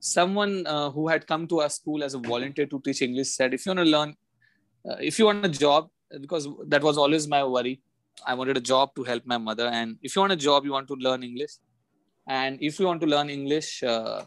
Someone 0.00 0.66
uh, 0.66 0.90
who 0.90 1.08
had 1.08 1.26
come 1.26 1.46
to 1.46 1.60
our 1.60 1.70
school 1.70 2.02
as 2.02 2.14
a 2.14 2.18
volunteer 2.18 2.66
to 2.66 2.80
teach 2.80 3.00
English 3.02 3.28
said, 3.28 3.54
if 3.54 3.64
you 3.64 3.70
want 3.70 3.86
to 3.86 3.90
learn, 3.90 4.16
uh, 4.88 4.96
if 5.00 5.18
you 5.18 5.26
want 5.26 5.46
a 5.46 5.48
job, 5.48 5.88
because 6.20 6.48
that 6.66 6.82
was 6.82 6.98
always 6.98 7.28
my 7.28 7.44
worry. 7.44 7.80
I 8.26 8.34
wanted 8.34 8.56
a 8.56 8.60
job 8.60 8.94
to 8.96 9.04
help 9.04 9.24
my 9.24 9.38
mother. 9.38 9.66
And 9.68 9.96
if 10.02 10.14
you 10.14 10.20
want 10.20 10.32
a 10.32 10.36
job, 10.36 10.64
you 10.64 10.72
want 10.72 10.88
to 10.88 10.94
learn 10.94 11.22
English. 11.22 11.52
And 12.28 12.58
if 12.60 12.78
you 12.78 12.86
want 12.86 13.00
to 13.00 13.06
learn 13.06 13.30
English, 13.30 13.82
uh, 13.82 14.24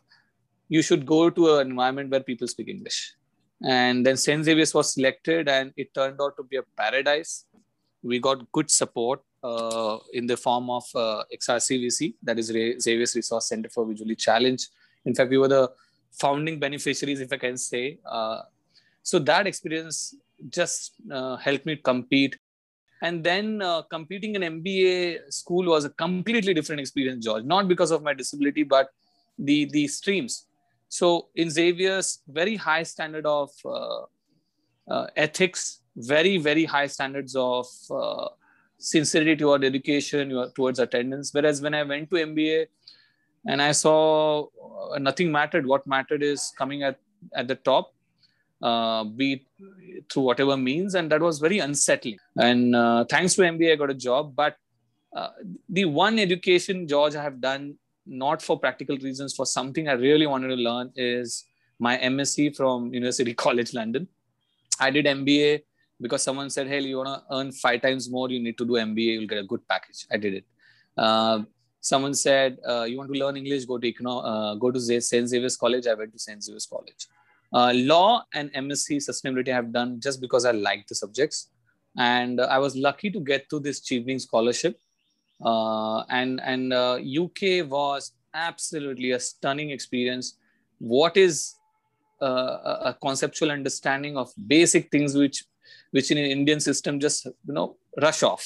you 0.69 0.81
should 0.81 1.05
go 1.05 1.29
to 1.29 1.57
an 1.57 1.69
environment 1.69 2.09
where 2.09 2.21
people 2.21 2.47
speak 2.47 2.69
English 2.69 3.13
and 3.63 4.05
then 4.05 4.17
St. 4.17 4.43
Xavier's 4.43 4.73
was 4.73 4.93
selected, 4.93 5.47
and 5.47 5.73
it 5.77 5.93
turned 5.93 6.19
out 6.21 6.35
to 6.37 6.43
be 6.43 6.57
a 6.57 6.63
paradise. 6.77 7.45
We 8.03 8.19
got 8.19 8.51
good 8.51 8.69
support 8.69 9.21
uh, 9.43 9.97
in 10.13 10.27
the 10.27 10.37
form 10.37 10.69
of 10.69 10.83
uh, 10.95 11.23
XRCVC, 11.33 12.15
that 12.23 12.37
is 12.39 12.47
Xavier's 12.47 13.15
Resource 13.15 13.47
Center 13.47 13.69
for 13.69 13.85
Visually 13.85 14.15
Challenged. 14.15 14.69
In 15.05 15.13
fact, 15.13 15.29
we 15.29 15.37
were 15.37 15.47
the 15.47 15.71
founding 16.11 16.59
beneficiaries, 16.59 17.21
if 17.21 17.31
I 17.31 17.37
can 17.37 17.57
say. 17.57 17.99
Uh, 18.05 18.41
so 19.03 19.19
that 19.19 19.47
experience 19.47 20.15
just 20.49 20.93
uh, 21.11 21.37
helped 21.37 21.65
me 21.65 21.75
compete. 21.75 22.37
And 23.01 23.23
then 23.23 23.61
uh, 23.61 23.83
competing 23.83 24.35
in 24.35 24.41
MBA 24.41 25.31
school 25.31 25.65
was 25.65 25.85
a 25.85 25.89
completely 25.89 26.53
different 26.53 26.79
experience, 26.79 27.23
George. 27.23 27.43
Not 27.43 27.67
because 27.67 27.91
of 27.91 28.01
my 28.01 28.13
disability, 28.13 28.63
but 28.63 28.89
the 29.37 29.65
the 29.65 29.87
streams 29.87 30.45
so 30.89 31.27
in 31.35 31.49
Xavier's, 31.49 32.19
very 32.27 32.55
high 32.55 32.83
standard 32.83 33.25
of 33.25 33.49
uh, 33.65 34.01
uh, 34.89 35.07
ethics, 35.15 35.81
very 35.95 36.37
very 36.37 36.65
high 36.65 36.87
standards 36.87 37.35
of 37.35 37.67
uh, 37.89 38.27
sincerity 38.77 39.35
toward 39.35 39.63
education, 39.63 40.51
towards 40.55 40.79
attendance. 40.79 41.33
Whereas 41.33 41.61
when 41.61 41.73
I 41.73 41.83
went 41.83 42.09
to 42.11 42.17
MBA, 42.17 42.67
and 43.47 43.61
I 43.61 43.71
saw 43.71 44.47
uh, 44.91 44.97
nothing 44.99 45.31
mattered. 45.31 45.65
What 45.65 45.85
mattered 45.85 46.23
is 46.23 46.51
coming 46.57 46.83
at 46.83 46.99
at 47.33 47.47
the 47.47 47.55
top, 47.55 47.93
uh, 48.61 49.03
be 49.03 49.45
it 49.79 50.09
through 50.11 50.23
whatever 50.23 50.57
means, 50.57 50.95
and 50.95 51.11
that 51.11 51.21
was 51.21 51.39
very 51.39 51.59
unsettling. 51.59 52.19
And 52.35 52.75
uh, 52.75 53.05
thanks 53.05 53.35
to 53.35 53.41
MBA, 53.41 53.73
I 53.73 53.75
got 53.75 53.89
a 53.89 53.95
job. 53.95 54.35
But 54.35 54.57
the 55.69 55.85
one 55.85 56.19
education, 56.19 56.87
George, 56.87 57.15
I 57.15 57.23
have 57.23 57.39
done 57.39 57.77
not 58.05 58.41
for 58.41 58.59
practical 58.59 58.97
reasons, 58.97 59.33
for 59.35 59.45
something 59.45 59.87
I 59.87 59.93
really 59.93 60.27
wanted 60.27 60.49
to 60.49 60.55
learn 60.55 60.91
is 60.95 61.45
my 61.79 61.97
MSc 61.97 62.55
from 62.55 62.93
University 62.93 63.33
College 63.45 63.73
London. 63.73 64.07
I 64.79 64.91
did 64.91 65.05
MBA 65.05 65.61
because 66.01 66.23
someone 66.23 66.49
said, 66.49 66.67
"Hey, 66.67 66.81
you 66.81 66.97
want 66.97 67.09
to 67.09 67.35
earn 67.35 67.51
five 67.51 67.81
times 67.81 68.09
more? 68.09 68.29
You 68.29 68.39
need 68.39 68.57
to 68.57 68.65
do 68.65 68.73
MBA. 68.73 69.13
You'll 69.13 69.27
get 69.27 69.39
a 69.39 69.43
good 69.43 69.67
package." 69.67 70.05
I 70.11 70.17
did 70.17 70.33
it. 70.35 70.45
Uh, 70.97 71.43
someone 71.81 72.13
said, 72.13 72.57
uh, 72.67 72.83
"You 72.83 72.97
want 72.97 73.11
to 73.13 73.19
learn 73.19 73.37
English? 73.37 73.65
Go 73.65 73.77
to 73.77 73.91
Econo- 73.91 74.23
uh, 74.25 74.55
go 74.55 74.71
to 74.71 74.79
St. 74.79 75.27
Xavier's 75.27 75.57
College." 75.57 75.87
I 75.87 75.93
went 75.93 76.13
to 76.13 76.19
St. 76.19 76.43
Xavier's 76.43 76.65
College. 76.65 77.07
Uh, 77.53 77.71
law 77.73 78.23
and 78.33 78.51
MSc 78.53 78.97
sustainability 78.97 79.49
I 79.49 79.55
have 79.55 79.71
done 79.71 79.99
just 79.99 80.19
because 80.19 80.45
I 80.45 80.51
liked 80.51 80.89
the 80.89 80.95
subjects, 80.95 81.49
and 81.97 82.41
I 82.41 82.57
was 82.59 82.75
lucky 82.75 83.09
to 83.11 83.19
get 83.19 83.49
to 83.49 83.59
this 83.59 83.79
Chevening 83.79 84.19
scholarship 84.19 84.79
uh, 85.43 86.01
and 86.09 86.39
and 86.41 86.73
uh, 86.73 86.97
UK 86.97 87.69
was 87.69 88.13
absolutely 88.33 89.11
a 89.11 89.19
stunning 89.19 89.69
experience. 89.71 90.37
What 90.79 91.17
is 91.17 91.55
uh, 92.21 92.91
a 92.91 92.97
conceptual 93.01 93.51
understanding 93.51 94.17
of 94.17 94.31
basic 94.47 94.89
things 94.91 95.15
which 95.15 95.43
which 95.91 96.11
in 96.11 96.17
an 96.17 96.25
Indian 96.25 96.59
system 96.59 96.99
just 96.99 97.25
you 97.25 97.53
know 97.53 97.77
rush 98.01 98.23
off. 98.23 98.45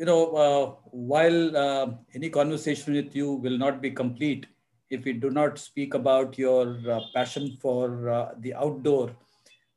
You 0.00 0.06
know, 0.06 0.32
uh, 0.32 0.66
while 0.92 1.54
uh, 1.54 1.90
any 2.14 2.30
conversation 2.30 2.94
with 2.94 3.14
you 3.14 3.32
will 3.32 3.58
not 3.58 3.82
be 3.82 3.90
complete 3.90 4.46
if 4.88 5.04
we 5.04 5.12
do 5.12 5.28
not 5.28 5.58
speak 5.58 5.92
about 5.92 6.38
your 6.38 6.78
uh, 6.90 7.00
passion 7.14 7.58
for 7.60 8.08
uh, 8.08 8.30
the 8.38 8.54
outdoor. 8.54 9.14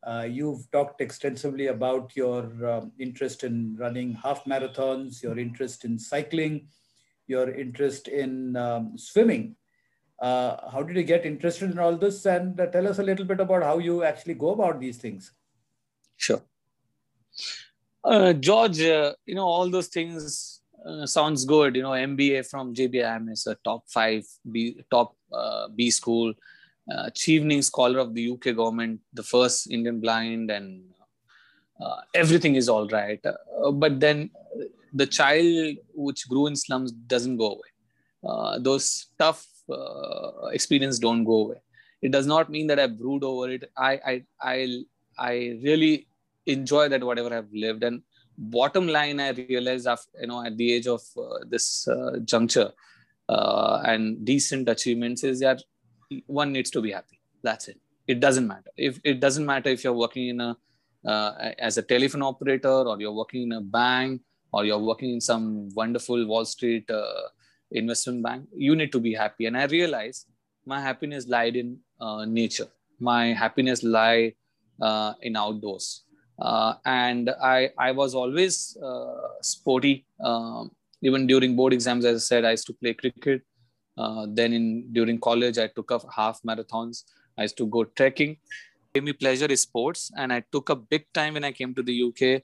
Uh, 0.01 0.25
you've 0.25 0.71
talked 0.71 1.01
extensively 1.01 1.67
about 1.67 2.15
your 2.15 2.45
um, 2.65 2.93
interest 2.99 3.43
in 3.43 3.75
running 3.77 4.13
half 4.13 4.45
marathons, 4.45 5.21
your 5.21 5.37
interest 5.37 5.83
in 5.83 5.99
cycling, 5.99 6.69
your 7.27 7.53
interest 7.53 8.07
in 8.07 8.55
um, 8.55 8.97
swimming. 8.97 9.57
Uh, 10.21 10.55
how 10.71 10.81
did 10.81 10.95
you 10.95 11.03
get 11.03 11.25
interested 11.25 11.69
in 11.69 11.79
all 11.79 11.97
this? 11.97 12.25
And 12.25 12.57
uh, 12.61 12.67
tell 12.67 12.87
us 12.87 12.99
a 12.99 13.03
little 13.03 13.25
bit 13.25 13.41
about 13.41 13.61
how 13.63 13.77
you 13.77 14.05
actually 14.05 14.35
go 14.35 14.51
about 14.51 14.79
these 14.79 14.95
things. 14.95 15.33
Sure. 16.15 16.41
George, 18.39 18.79
you 18.79 19.35
know, 19.35 19.45
all 19.45 19.69
those 19.69 19.87
things 19.87 20.61
uh, 20.85 21.05
sounds 21.05 21.45
good. 21.45 21.75
You 21.75 21.83
know, 21.83 21.91
MBA 21.91 22.49
from 22.49 22.73
JBIM 22.73 23.31
is 23.31 23.47
a 23.47 23.55
top 23.63 23.83
five 23.87 24.23
B, 24.51 24.77
top 24.91 25.15
uh, 25.31 25.67
B 25.69 25.89
school. 25.91 26.33
Uh, 26.91 27.09
Chevening 27.11 27.63
Scholar 27.63 27.99
of 27.99 28.13
the 28.13 28.29
UK 28.31 28.55
government, 28.57 28.99
the 29.13 29.23
first 29.23 29.71
Indian 29.71 30.01
blind, 30.01 30.51
and 30.51 30.83
uh, 31.81 32.01
everything 32.13 32.55
is 32.55 32.67
all 32.67 32.87
right. 32.89 33.25
Uh, 33.25 33.71
but 33.71 34.01
then 34.01 34.29
the 34.91 35.07
child 35.07 35.77
which 35.93 36.27
grew 36.27 36.47
in 36.47 36.55
slums 36.57 36.91
doesn't 36.91 37.37
go 37.37 37.51
away. 37.51 37.71
Uh, 38.27 38.59
those 38.59 39.07
tough 39.17 39.47
uh, 39.69 40.47
experiences 40.51 40.99
don't 40.99 41.23
go 41.23 41.45
away. 41.45 41.61
It 42.01 42.11
does 42.11 42.27
not 42.27 42.49
mean 42.49 42.67
that 42.67 42.79
I 42.79 42.87
brood 42.87 43.23
over 43.23 43.49
it. 43.49 43.71
I 43.77 43.93
I 44.05 44.23
I 44.41 44.83
I 45.17 45.33
really 45.63 46.07
enjoy 46.45 46.89
that 46.89 47.03
whatever 47.03 47.35
I've 47.35 47.53
lived. 47.53 47.83
And 47.83 48.01
bottom 48.37 48.87
line 48.87 49.19
i 49.19 49.29
realized 49.29 49.87
after, 49.87 50.09
you 50.19 50.27
know 50.27 50.43
at 50.43 50.57
the 50.57 50.73
age 50.73 50.87
of 50.87 51.01
uh, 51.17 51.39
this 51.47 51.87
uh, 51.87 52.17
juncture 52.25 52.71
uh, 53.29 53.81
and 53.85 54.25
decent 54.25 54.67
achievements 54.67 55.23
is 55.23 55.39
that 55.39 55.61
one 56.27 56.51
needs 56.51 56.69
to 56.71 56.81
be 56.81 56.91
happy. 56.91 57.19
That's 57.41 57.67
it. 57.67 57.79
It 58.07 58.19
doesn't 58.19 58.47
matter. 58.47 58.71
If 58.77 58.99
it 59.03 59.19
doesn't 59.19 59.45
matter 59.45 59.69
if 59.69 59.83
you're 59.83 59.93
working 59.93 60.27
in 60.29 60.41
a 60.41 60.57
uh, 61.05 61.51
as 61.59 61.77
a 61.77 61.81
telephone 61.81 62.21
operator 62.21 62.69
or 62.69 62.99
you're 62.99 63.13
working 63.13 63.43
in 63.43 63.51
a 63.53 63.61
bank 63.61 64.21
or 64.53 64.65
you're 64.65 64.79
working 64.79 65.13
in 65.13 65.21
some 65.21 65.69
wonderful 65.75 66.25
wall 66.25 66.45
street 66.45 66.89
uh, 66.89 67.23
investment 67.71 68.23
bank 68.23 68.47
you 68.55 68.75
need 68.75 68.91
to 68.91 68.99
be 68.99 69.13
happy. 69.13 69.45
And 69.45 69.57
i 69.57 69.65
realized 69.65 70.27
my 70.65 70.79
happiness 70.79 71.27
lied 71.27 71.55
in 71.55 71.79
nature. 72.27 72.67
My 72.99 73.33
happiness 73.33 73.83
lie 73.83 74.33
uh, 74.81 75.13
in 75.21 75.35
outdoors 75.35 76.03
uh, 76.39 76.73
and 76.85 77.29
i 77.41 77.69
i 77.77 77.91
was 77.91 78.15
always 78.15 78.77
uh, 78.83 79.27
sporty. 79.41 80.05
Um, 80.19 80.71
even 81.01 81.27
during 81.27 81.55
board 81.55 81.73
exams 81.73 82.05
as 82.05 82.15
i 82.15 82.23
said 82.25 82.45
i 82.45 82.51
used 82.51 82.67
to 82.67 82.73
play 82.73 82.93
cricket. 82.93 83.41
Uh, 83.95 84.25
then 84.27 84.53
in 84.53 84.91
during 84.93 85.19
college 85.19 85.57
i 85.57 85.67
took 85.67 85.91
up 85.91 86.03
half 86.15 86.41
marathons. 86.41 87.03
I 87.37 87.43
used 87.43 87.57
to 87.57 87.67
go 87.67 87.83
trekking. 87.83 88.37
Gave 88.93 89.03
me 89.03 89.13
pleasure 89.13 89.45
is 89.45 89.61
sports 89.61 90.11
and 90.17 90.31
i 90.31 90.43
took 90.51 90.69
a 90.69 90.75
big 90.75 91.05
time 91.13 91.33
when 91.33 91.43
i 91.43 91.51
came 91.51 91.73
to 91.75 91.83
the 91.83 92.03
uk 92.03 92.41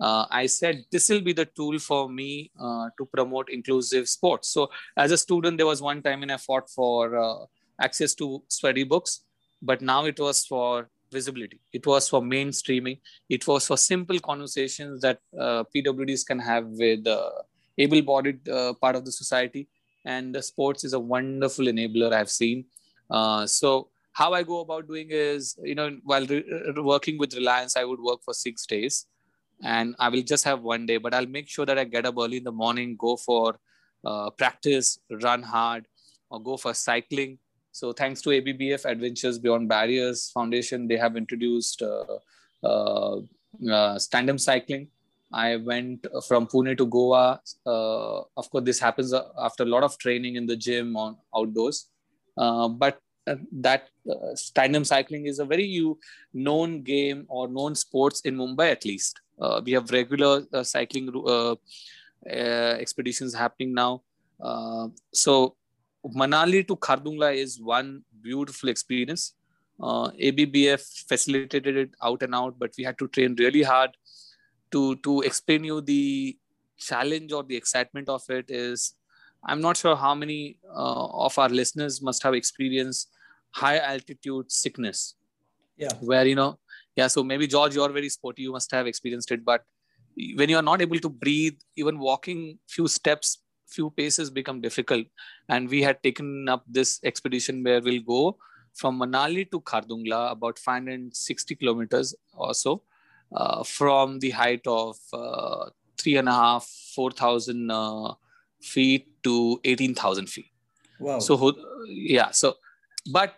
uh, 0.00 0.26
i 0.30 0.46
said 0.46 0.84
this 0.90 1.08
will 1.08 1.20
be 1.20 1.32
the 1.32 1.44
tool 1.44 1.78
for 1.78 2.08
me 2.08 2.50
uh, 2.58 2.88
to 2.98 3.06
promote 3.06 3.50
inclusive 3.50 4.08
sports. 4.08 4.48
So 4.48 4.70
as 4.96 5.12
a 5.12 5.18
student 5.18 5.58
there 5.58 5.66
was 5.66 5.82
one 5.82 6.02
time 6.02 6.20
when 6.20 6.30
i 6.30 6.36
fought 6.36 6.70
for 6.70 7.16
uh, 7.16 7.44
access 7.80 8.14
to 8.14 8.42
study 8.48 8.84
books 8.84 9.20
but 9.62 9.82
now 9.82 10.04
it 10.06 10.18
was 10.18 10.44
for 10.46 10.88
visibility. 11.12 11.60
It 11.72 11.86
was 11.86 12.08
for 12.08 12.20
mainstreaming 12.20 12.98
it 13.28 13.46
was 13.46 13.66
for 13.66 13.76
simple 13.76 14.18
conversations 14.18 15.00
that 15.02 15.18
uh, 15.38 15.64
pwds 15.74 16.26
can 16.26 16.38
have 16.38 16.66
with 16.66 17.04
the 17.04 17.30
able-bodied 17.78 18.48
uh, 18.48 18.74
part 18.74 18.96
of 18.96 19.04
the 19.04 19.12
society. 19.12 19.68
And 20.04 20.34
the 20.34 20.42
sports 20.42 20.84
is 20.84 20.92
a 20.94 21.00
wonderful 21.00 21.66
enabler 21.66 22.12
i've 22.12 22.30
seen. 22.30 22.64
Uh, 23.10 23.46
so 23.46 23.88
how 24.12 24.32
I 24.32 24.42
go 24.42 24.60
about 24.60 24.88
doing 24.88 25.08
is, 25.10 25.56
you 25.62 25.74
know, 25.74 25.98
while 26.04 26.26
re- 26.26 26.44
working 26.76 27.18
with 27.18 27.34
Reliance, 27.34 27.76
I 27.76 27.84
would 27.84 28.00
work 28.00 28.20
for 28.24 28.34
six 28.34 28.66
days. 28.66 29.06
And 29.62 29.94
I 29.98 30.08
will 30.08 30.22
just 30.22 30.44
have 30.44 30.62
one 30.62 30.86
day, 30.86 30.96
but 30.96 31.14
I'll 31.14 31.26
make 31.26 31.48
sure 31.48 31.66
that 31.66 31.78
I 31.78 31.84
get 31.84 32.06
up 32.06 32.14
early 32.18 32.38
in 32.38 32.44
the 32.44 32.52
morning, 32.52 32.96
go 32.98 33.16
for 33.16 33.58
uh, 34.04 34.30
practice, 34.30 34.98
run 35.10 35.42
hard, 35.42 35.86
or 36.30 36.42
go 36.42 36.56
for 36.56 36.72
cycling. 36.72 37.38
So 37.72 37.92
thanks 37.92 38.20
to 38.22 38.30
ABBF 38.30 38.84
Adventures 38.84 39.38
Beyond 39.38 39.68
Barriers 39.68 40.30
Foundation, 40.32 40.88
they 40.88 40.96
have 40.96 41.16
introduced 41.16 41.82
uh, 41.82 42.18
uh, 42.62 43.20
uh 43.70 43.98
tandem 44.10 44.38
cycling. 44.38 44.88
I 45.32 45.56
went 45.56 46.06
from 46.26 46.46
Pune 46.48 46.76
to 46.76 46.86
Goa. 46.86 47.40
Uh, 47.64 48.18
of 48.36 48.50
course, 48.50 48.64
this 48.64 48.80
happens 48.80 49.12
uh, 49.12 49.28
after 49.38 49.62
a 49.62 49.66
lot 49.66 49.84
of 49.84 49.96
training 49.98 50.34
in 50.34 50.46
the 50.46 50.56
gym 50.56 50.96
on 50.96 51.16
outdoors. 51.36 51.86
but 52.36 53.00
uh, 53.26 53.36
that 53.52 53.88
uh, 54.10 54.34
tandem 54.54 54.84
cycling 54.84 55.26
is 55.26 55.38
a 55.38 55.44
very 55.44 55.94
known 56.32 56.82
game 56.82 57.26
or 57.28 57.48
known 57.48 57.74
sports 57.74 58.20
in 58.22 58.36
Mumbai 58.36 58.70
at 58.72 58.84
least. 58.84 59.20
Uh, 59.40 59.60
we 59.64 59.72
have 59.72 59.90
regular 59.90 60.42
uh, 60.52 60.62
cycling 60.62 61.10
uh, 61.14 61.52
uh, 61.52 62.76
expeditions 62.84 63.34
happening 63.34 63.74
now. 63.74 64.02
so 65.12 65.54
Manali 66.04 66.66
to 66.66 66.76
Khardungla 66.76 67.34
is 67.34 67.60
one 67.60 68.02
beautiful 68.22 68.68
experience. 68.68 69.34
ABBF 69.80 71.06
facilitated 71.08 71.76
it 71.76 71.90
out 72.02 72.22
and 72.22 72.34
out, 72.34 72.58
but 72.58 72.72
we 72.76 72.84
had 72.84 72.98
to 72.98 73.08
train 73.08 73.34
really 73.38 73.62
hard 73.62 73.96
to 74.72 74.96
to 74.96 75.20
explain 75.22 75.64
you 75.64 75.80
the 75.80 76.36
challenge 76.78 77.32
or 77.32 77.42
the 77.42 77.56
excitement 77.56 78.08
of 78.08 78.22
it 78.28 78.50
is 78.50 78.94
I'm 79.44 79.60
not 79.60 79.76
sure 79.76 79.96
how 79.96 80.14
many 80.14 80.58
uh, 80.68 81.06
of 81.06 81.38
our 81.38 81.48
listeners 81.48 82.02
must 82.02 82.22
have 82.22 82.34
experienced 82.34 83.10
high 83.52 83.78
altitude 83.78 84.52
sickness. 84.52 85.14
Yeah. 85.76 85.92
Where, 86.00 86.26
you 86.26 86.34
know, 86.34 86.58
yeah, 86.94 87.06
so 87.06 87.24
maybe 87.24 87.46
George, 87.46 87.74
you're 87.74 87.88
very 87.88 88.10
sporty, 88.10 88.42
you 88.42 88.52
must 88.52 88.70
have 88.72 88.86
experienced 88.86 89.30
it. 89.32 89.44
But 89.44 89.64
when 90.36 90.50
you're 90.50 90.62
not 90.62 90.82
able 90.82 90.98
to 90.98 91.08
breathe, 91.08 91.58
even 91.76 91.98
walking 91.98 92.58
few 92.68 92.86
steps, 92.86 93.38
few 93.70 93.90
paces 93.90 94.30
become 94.30 94.60
difficult. 94.60 95.06
And 95.48 95.68
we 95.68 95.82
had 95.82 96.02
taken 96.02 96.48
up 96.48 96.64
this 96.66 97.00
expedition 97.04 97.62
where 97.62 97.80
we'll 97.80 98.02
go 98.02 98.38
from 98.74 98.98
Manali 98.98 99.50
to 99.50 99.60
Khardungla, 99.60 100.32
about 100.32 100.58
560 100.58 101.54
kilometers 101.56 102.14
or 102.32 102.54
so, 102.54 102.82
uh, 103.34 103.62
from 103.64 104.18
the 104.18 104.30
height 104.30 104.66
of 104.66 104.96
uh, 105.12 105.70
three 105.98 106.16
and 106.16 106.28
a 106.28 106.32
half, 106.32 106.68
4,000 106.94 107.70
uh, 107.70 108.14
feet 108.60 109.22
to 109.22 109.60
18,000 109.64 110.28
feet. 110.28 110.46
Wow. 110.98 111.18
So, 111.18 111.52
yeah. 111.86 112.30
So, 112.30 112.54
but 113.10 113.34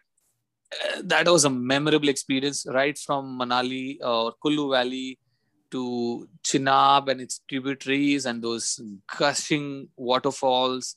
uh, 0.72 1.02
that 1.04 1.28
was 1.28 1.44
a 1.44 1.50
memorable 1.50 2.08
experience 2.08 2.66
right 2.68 2.98
from 2.98 3.38
Manali 3.38 3.98
or 4.02 4.34
Kullu 4.44 4.70
Valley 4.70 5.18
to 5.72 6.28
Chenab 6.44 7.08
and 7.08 7.20
its 7.20 7.40
tributaries 7.48 8.26
and 8.26 8.42
those 8.42 8.80
gushing 9.18 9.88
waterfalls, 9.96 10.96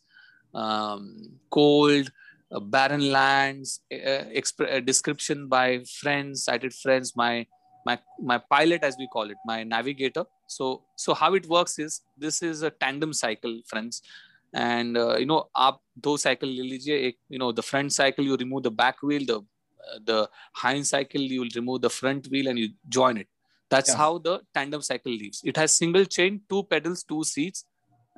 um, 0.53 1.17
cold, 1.49 2.11
uh, 2.51 2.59
barren 2.59 3.11
lands, 3.11 3.81
uh, 3.91 4.25
exp- 4.41 4.71
uh, 4.71 4.79
description 4.79 5.47
by 5.47 5.79
friends, 5.99 6.43
sighted 6.43 6.73
friends, 6.73 7.15
my, 7.15 7.45
my, 7.85 7.99
my 8.21 8.37
pilot, 8.37 8.83
as 8.83 8.95
we 8.97 9.07
call 9.07 9.29
it, 9.29 9.37
my 9.45 9.63
navigator. 9.63 10.25
So, 10.47 10.83
so 10.95 11.13
how 11.13 11.33
it 11.33 11.47
works 11.47 11.79
is 11.79 12.01
this 12.17 12.43
is 12.43 12.61
a 12.61 12.69
tandem 12.69 13.13
cycle, 13.13 13.61
friends. 13.67 14.01
And 14.53 14.97
uh, 14.97 15.17
you 15.17 15.25
know, 15.25 15.49
up 15.53 15.81
those 16.01 16.21
cycle 16.21 16.47
you 16.47 17.09
know 17.31 17.51
the 17.51 17.61
front 17.61 17.91
cycle 17.91 18.23
you 18.23 18.37
remove 18.37 18.63
the 18.63 18.71
back 18.71 19.01
wheel 19.03 19.25
the 19.25 19.39
uh, 19.39 19.99
the 20.05 20.29
hind 20.53 20.87
cycle 20.87 21.19
you 21.19 21.41
will 21.41 21.49
remove 21.55 21.81
the 21.81 21.89
front 21.89 22.27
wheel 22.27 22.47
and 22.47 22.57
you 22.57 22.69
join 22.87 23.17
it 23.17 23.27
that's 23.75 23.93
yeah. 23.93 24.01
how 24.03 24.11
the 24.17 24.35
tandem 24.53 24.81
cycle 24.81 25.11
leaves. 25.11 25.41
It 25.43 25.57
has 25.57 25.79
single 25.83 26.05
chain 26.17 26.41
two 26.49 26.63
pedals 26.63 27.03
two 27.03 27.23
seats 27.23 27.65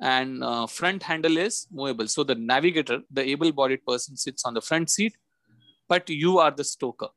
and 0.00 0.44
uh, 0.44 0.66
front 0.66 1.02
handle 1.02 1.36
is 1.36 1.66
movable. 1.72 2.08
So 2.08 2.24
the 2.24 2.34
navigator 2.34 2.98
the 3.10 3.28
able 3.36 3.52
bodied 3.52 3.84
person 3.84 4.16
sits 4.16 4.44
on 4.44 4.54
the 4.54 4.60
front 4.70 4.90
seat 4.90 5.16
but 5.88 6.08
you 6.08 6.38
are 6.38 6.50
the 6.50 6.64
stoker. 6.64 7.08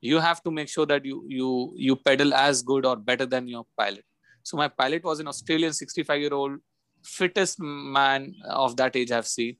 You 0.00 0.18
have 0.18 0.42
to 0.44 0.50
make 0.50 0.68
sure 0.68 0.86
that 0.86 1.04
you 1.04 1.24
you 1.28 1.50
you 1.76 1.96
pedal 1.96 2.34
as 2.34 2.62
good 2.62 2.86
or 2.90 2.96
better 2.96 3.26
than 3.26 3.48
your 3.54 3.64
pilot. 3.82 4.04
So 4.42 4.56
my 4.56 4.68
pilot 4.82 5.04
was 5.04 5.20
an 5.20 5.28
australian 5.28 5.72
65 5.72 6.20
year 6.20 6.34
old 6.34 6.58
fittest 7.04 7.60
man 7.60 8.34
of 8.64 8.76
that 8.82 8.96
age 8.96 9.12
i've 9.18 9.32
seen. 9.36 9.56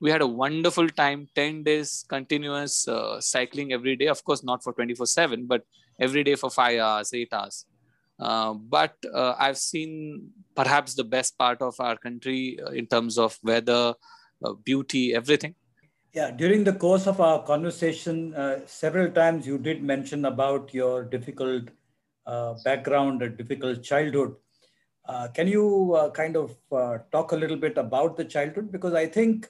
We 0.00 0.10
had 0.10 0.22
a 0.22 0.26
wonderful 0.26 0.88
time 0.88 1.26
10 1.34 1.62
days 1.62 2.04
continuous 2.08 2.88
uh, 2.88 3.20
cycling 3.20 3.72
every 3.78 3.96
day. 3.96 4.06
Of 4.06 4.24
course 4.24 4.42
not 4.50 4.64
for 4.64 4.72
24 4.72 5.06
7 5.06 5.46
but 5.46 5.64
every 6.00 6.24
day 6.24 6.34
for 6.34 6.50
5 6.50 6.78
hours 6.78 7.12
8 7.12 7.32
hours 7.32 7.66
uh, 8.18 8.52
but 8.54 8.94
uh, 9.14 9.34
i've 9.38 9.58
seen 9.58 10.30
perhaps 10.54 10.94
the 10.94 11.04
best 11.04 11.38
part 11.38 11.62
of 11.62 11.74
our 11.78 11.96
country 11.96 12.58
uh, 12.66 12.70
in 12.70 12.86
terms 12.86 13.18
of 13.18 13.38
weather 13.42 13.94
uh, 14.44 14.52
beauty 14.64 15.14
everything 15.14 15.54
yeah, 16.12 16.32
during 16.32 16.64
the 16.64 16.72
course 16.72 17.06
of 17.06 17.20
our 17.20 17.40
conversation, 17.44 18.34
uh, 18.34 18.58
several 18.66 19.12
times 19.12 19.46
you 19.46 19.58
did 19.58 19.80
mention 19.80 20.24
about 20.24 20.74
your 20.74 21.04
difficult 21.04 21.68
background, 22.64 23.22
a 23.22 23.28
difficult 23.28 23.84
childhood. 23.84 24.34
Can 25.34 25.46
you 25.46 26.10
kind 26.12 26.34
of 26.34 26.56
talk 27.12 27.30
a 27.30 27.36
little 27.36 27.56
bit 27.56 27.78
about 27.78 28.16
the 28.16 28.24
childhood? 28.24 28.72
Because 28.72 28.92
I 28.92 29.06
think 29.06 29.48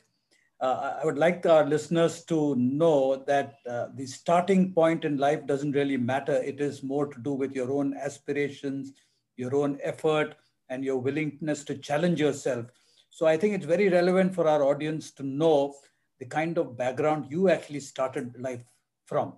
uh, 0.61 0.99
I 1.01 1.07
would 1.07 1.18
like 1.18 1.46
our 1.46 1.66
listeners 1.66 2.25
to 2.27 2.55
know 2.57 3.16
that 3.27 3.55
the 3.64 4.07
starting 4.07 4.73
point 4.73 5.05
in 5.05 5.16
life 5.16 5.46
doesn't 5.46 5.73
really 5.73 5.96
matter. 5.96 6.35
It 6.35 6.61
is 6.61 6.83
more 6.83 7.07
to 7.07 7.18
do 7.20 7.33
with 7.33 7.53
your 7.53 7.73
own 7.73 7.96
aspirations, 7.96 8.92
your 9.37 9.55
own 9.57 9.79
effort, 9.83 10.37
and 10.68 10.85
your 10.85 10.99
willingness 10.99 11.64
to 11.64 11.77
challenge 11.79 12.20
yourself. 12.20 12.66
So 13.09 13.27
I 13.27 13.37
think 13.37 13.55
it's 13.55 13.66
very 13.66 13.88
relevant 13.88 14.35
for 14.35 14.46
our 14.46 14.62
audience 14.62 15.11
to 15.12 15.23
know 15.23 15.75
the 16.20 16.27
kind 16.27 16.59
of 16.59 16.77
background 16.77 17.27
you 17.31 17.49
actually 17.49 17.81
started 17.81 18.37
life 18.38 18.62
from? 19.07 19.33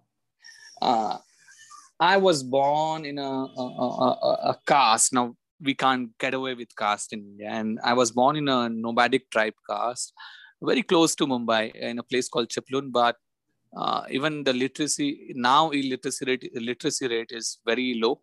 Uh, 0.82 1.16
I 1.98 2.16
was 2.16 2.42
born 2.42 3.04
in 3.04 3.18
a, 3.18 3.22
a, 3.22 3.62
a, 3.62 4.38
a, 4.50 4.58
caste. 4.66 5.12
Now, 5.12 5.36
we 5.60 5.74
can't 5.74 6.10
get 6.18 6.34
away 6.34 6.54
with 6.54 6.74
caste 6.76 7.12
in 7.12 7.20
India. 7.20 7.48
And 7.48 7.78
I 7.84 7.92
was 7.94 8.10
born 8.10 8.36
in 8.36 8.48
a 8.48 8.68
nomadic 8.68 9.30
tribe 9.30 9.54
caste, 9.70 10.12
very 10.62 10.82
close 10.82 11.14
to 11.16 11.26
Mumbai, 11.26 11.74
in 11.74 11.98
a 11.98 12.02
place 12.02 12.28
called 12.28 12.48
Chiplun. 12.48 12.92
But 12.92 13.16
uh, 13.76 14.04
even 14.10 14.44
the 14.44 14.52
literacy, 14.52 15.32
now 15.34 15.70
illiteracy 15.70 16.24
rate, 16.26 16.50
literacy 16.54 17.08
rate 17.08 17.30
is 17.30 17.58
very 17.66 17.94
low. 18.02 18.20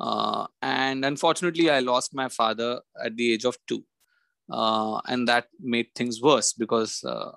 Uh, 0.00 0.46
and 0.62 1.04
unfortunately, 1.04 1.70
I 1.70 1.80
lost 1.80 2.14
my 2.14 2.28
father 2.28 2.80
at 3.04 3.16
the 3.16 3.32
age 3.32 3.44
of 3.44 3.56
two. 3.66 3.84
Uh, 4.50 5.00
and 5.06 5.28
that 5.28 5.46
made 5.60 5.86
things 5.94 6.20
worse 6.20 6.52
because 6.52 7.04
uh, 7.04 7.30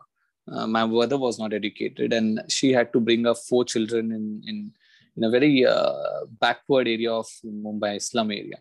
uh, 0.51 0.67
my 0.67 0.85
mother 0.85 1.17
was 1.17 1.39
not 1.39 1.53
educated 1.53 2.11
and 2.11 2.41
she 2.49 2.71
had 2.71 2.91
to 2.91 2.99
bring 2.99 3.25
up 3.25 3.37
four 3.37 3.63
children 3.63 4.11
in 4.11 4.41
in, 4.45 4.71
in 5.15 5.23
a 5.23 5.29
very 5.29 5.65
uh, 5.65 6.25
backward 6.39 6.87
area 6.87 7.11
of 7.11 7.27
mumbai 7.45 8.01
slum 8.01 8.31
area 8.31 8.57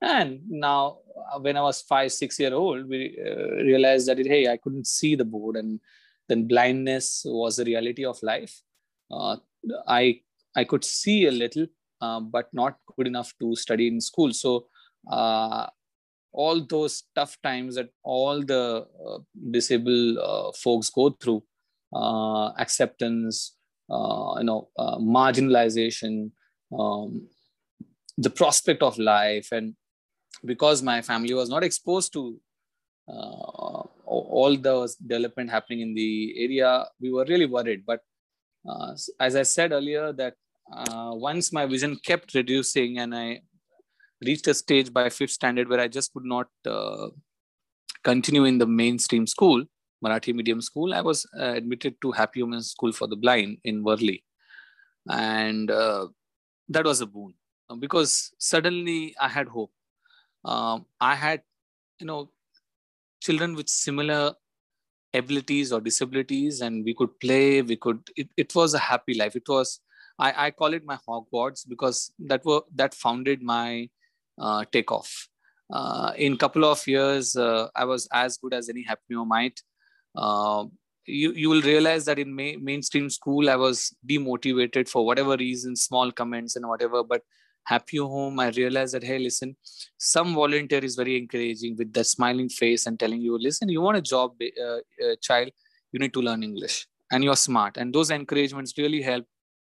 And 0.00 0.40
now, 0.48 0.98
uh, 1.32 1.38
when 1.38 1.56
I 1.56 1.62
was 1.62 1.80
five, 1.80 2.12
six 2.12 2.38
year 2.38 2.52
old, 2.52 2.88
we 2.88 3.18
uh, 3.18 3.62
realized 3.62 4.08
that 4.08 4.18
hey, 4.18 4.48
I 4.48 4.56
couldn't 4.56 4.86
see 4.86 5.14
the 5.14 5.24
board, 5.24 5.56
and 5.56 5.80
then 6.28 6.46
blindness 6.46 7.22
was 7.24 7.56
the 7.56 7.64
reality 7.64 8.04
of 8.04 8.22
life. 8.22 8.60
Uh, 9.10 9.36
I 9.86 10.20
I 10.54 10.64
could 10.64 10.84
see 10.84 11.26
a 11.26 11.30
little, 11.30 11.66
uh, 12.00 12.20
but 12.20 12.52
not 12.52 12.76
good 12.96 13.06
enough 13.06 13.32
to 13.40 13.56
study 13.56 13.88
in 13.88 14.00
school. 14.00 14.32
So 14.32 14.66
uh, 15.10 15.66
all 16.32 16.60
those 16.60 17.04
tough 17.14 17.38
times 17.42 17.76
that 17.76 17.88
all 18.02 18.42
the 18.42 18.86
uh, 19.06 19.18
disabled 19.50 20.54
folks 20.56 20.90
go 20.90 21.10
through, 21.10 21.42
acceptance, 22.58 23.56
you 23.88 24.44
know, 24.44 24.68
marginalization, 24.78 26.30
um, 26.78 27.28
the 28.18 28.30
prospect 28.30 28.82
of 28.82 28.98
life, 28.98 29.48
and 29.52 29.74
because 30.44 30.82
my 30.82 31.02
family 31.02 31.34
was 31.34 31.48
not 31.48 31.64
exposed 31.64 32.12
to 32.12 32.38
uh, 33.08 33.82
all 34.04 34.56
the 34.56 34.92
development 35.06 35.50
happening 35.50 35.80
in 35.80 35.94
the 35.94 36.34
area, 36.44 36.86
we 37.00 37.12
were 37.12 37.24
really 37.28 37.46
worried. 37.46 37.84
But 37.86 38.00
uh, 38.68 38.94
as 39.20 39.36
I 39.36 39.42
said 39.42 39.72
earlier, 39.72 40.12
that 40.12 40.34
uh, 40.72 41.12
once 41.12 41.52
my 41.52 41.66
vision 41.66 41.96
kept 42.04 42.34
reducing 42.34 42.98
and 42.98 43.14
I 43.14 43.40
reached 44.24 44.48
a 44.48 44.54
stage 44.54 44.92
by 44.92 45.08
fifth 45.08 45.30
standard 45.30 45.68
where 45.68 45.80
I 45.80 45.88
just 45.88 46.12
could 46.12 46.24
not 46.24 46.48
uh, 46.66 47.08
continue 48.02 48.44
in 48.44 48.58
the 48.58 48.66
mainstream 48.66 49.26
school, 49.26 49.64
Marathi 50.04 50.34
medium 50.34 50.60
school, 50.60 50.94
I 50.94 51.00
was 51.00 51.26
uh, 51.38 51.52
admitted 51.52 52.00
to 52.02 52.12
Happy 52.12 52.40
Home 52.40 52.52
and 52.52 52.64
School 52.64 52.92
for 52.92 53.06
the 53.06 53.16
Blind 53.16 53.58
in 53.64 53.84
Worli. 53.84 54.22
And 55.08 55.70
uh, 55.70 56.08
that 56.68 56.84
was 56.84 57.00
a 57.00 57.06
boon 57.06 57.34
because 57.78 58.32
suddenly 58.38 59.14
I 59.20 59.28
had 59.28 59.48
hope. 59.48 59.70
Um, 60.46 60.86
I 61.00 61.14
had, 61.14 61.42
you 62.00 62.06
know, 62.06 62.30
children 63.20 63.54
with 63.54 63.68
similar 63.68 64.34
abilities 65.14 65.72
or 65.72 65.80
disabilities 65.80 66.60
and 66.60 66.84
we 66.84 66.92
could 66.92 67.18
play 67.20 67.62
we 67.62 67.76
could 67.76 68.00
it, 68.16 68.28
it 68.36 68.54
was 68.54 68.74
a 68.74 68.78
happy 68.78 69.14
life. 69.14 69.36
It 69.36 69.48
was 69.48 69.80
I, 70.18 70.46
I 70.46 70.50
call 70.50 70.74
it 70.74 70.84
my 70.84 70.98
hogwarts 71.08 71.68
because 71.68 72.12
that 72.18 72.44
were 72.44 72.62
that 72.74 72.94
founded 72.94 73.42
my 73.42 73.88
uh, 74.38 74.64
takeoff. 74.70 75.28
Uh, 75.72 76.12
in 76.16 76.36
couple 76.36 76.64
of 76.64 76.86
years 76.86 77.34
uh, 77.34 77.66
i 77.74 77.84
was 77.84 78.08
as 78.12 78.38
good 78.38 78.54
as 78.54 78.68
any 78.68 78.86
might 79.26 79.60
uh, 80.14 80.64
you, 81.06 81.32
you 81.32 81.48
will 81.48 81.62
realize 81.62 82.04
that 82.04 82.20
in 82.20 82.32
ma- 82.32 82.60
mainstream 82.60 83.10
school 83.10 83.50
i 83.50 83.56
was 83.56 83.92
demotivated 84.08 84.88
for 84.88 85.04
whatever 85.04 85.36
reason 85.36 85.74
small 85.74 86.12
comments 86.12 86.54
and 86.54 86.68
whatever 86.68 87.02
but 87.02 87.22
happy 87.72 87.98
home 87.98 88.40
i 88.40 88.48
realized 88.50 88.94
that 88.94 89.06
hey 89.10 89.18
listen 89.18 89.56
some 89.98 90.34
volunteer 90.34 90.82
is 90.88 90.96
very 90.96 91.16
encouraging 91.22 91.76
with 91.76 91.92
that 91.92 92.06
smiling 92.14 92.48
face 92.48 92.86
and 92.86 92.98
telling 92.98 93.20
you 93.20 93.38
listen 93.46 93.68
you 93.68 93.80
want 93.86 93.96
a 94.02 94.06
job 94.14 94.32
uh, 94.66 94.80
uh, 95.04 95.14
child 95.20 95.50
you 95.92 96.00
need 96.04 96.12
to 96.12 96.22
learn 96.28 96.42
english. 96.42 96.86
And 97.12 97.22
you're 97.24 97.36
smart. 97.36 97.76
And 97.76 97.94
those 97.94 98.10
encouragements 98.10 98.74
really 98.76 99.00
help 99.00 99.24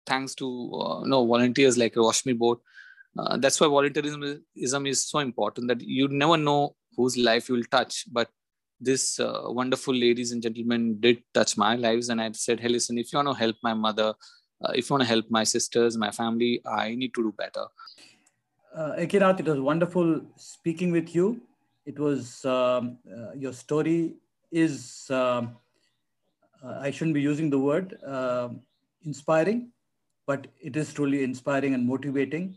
thanks 0.06 0.34
to 0.36 0.48
uh, 0.84 1.04
no 1.06 1.26
volunteers 1.26 1.78
like 1.78 1.94
Roshni 1.94 2.38
Board. 2.38 2.58
Uh, 3.18 3.38
that's 3.38 3.60
why 3.62 3.68
volunteerism 3.68 4.88
is 4.88 5.08
so 5.08 5.20
important 5.20 5.68
that 5.68 5.82
you 5.82 6.08
never 6.08 6.38
know 6.38 6.76
whose 6.96 7.16
life 7.16 7.50
you 7.50 7.56
will 7.56 7.70
touch. 7.72 8.06
But 8.12 8.30
this 8.80 9.20
uh, 9.20 9.44
wonderful 9.46 9.94
ladies 9.94 10.32
and 10.32 10.42
gentlemen 10.42 11.00
did 11.00 11.22
touch 11.34 11.58
my 11.58 11.76
lives. 11.76 12.10
And 12.10 12.22
i 12.22 12.32
said 12.32 12.60
hey 12.60 12.70
listen 12.70 12.98
if 12.98 13.14
you 13.14 13.18
want 13.18 13.30
to 13.30 13.44
help 13.44 13.56
my 13.64 13.74
mother 13.74 14.14
uh, 14.62 14.72
if 14.74 14.90
you 14.90 14.94
want 14.96 15.04
to 15.04 15.08
help 15.08 15.30
my 15.30 15.44
sisters, 15.44 15.98
my 15.98 16.12
family, 16.12 16.62
I 16.66 16.96
need 16.96 17.14
to 17.16 17.24
do 17.24 17.34
better. 17.38 17.66
Uh, 18.76 18.94
Ekinath, 18.98 19.40
it 19.40 19.46
was 19.46 19.60
wonderful 19.60 20.22
speaking 20.36 20.92
with 20.92 21.16
you. 21.16 21.42
It 21.86 22.00
was 22.00 22.44
um, 22.46 22.98
uh, 23.10 23.34
your 23.34 23.54
story 23.54 24.16
is 24.52 25.10
um, 25.10 25.56
uh, 26.64 26.80
I 26.82 26.92
shouldn't 26.92 27.14
be 27.14 27.22
using 27.22 27.50
the 27.50 27.60
word 27.60 27.98
uh, 28.06 28.50
inspiring, 29.04 29.72
but 30.26 30.48
it 30.60 30.76
is 30.76 30.94
truly 30.94 31.24
inspiring 31.24 31.74
and 31.74 31.88
motivating. 31.88 32.56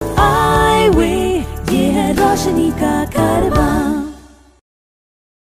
I 0.00 0.88
ये 1.70 1.84
है 1.92 2.12
रोशनी 2.16 2.70
का 2.82 3.04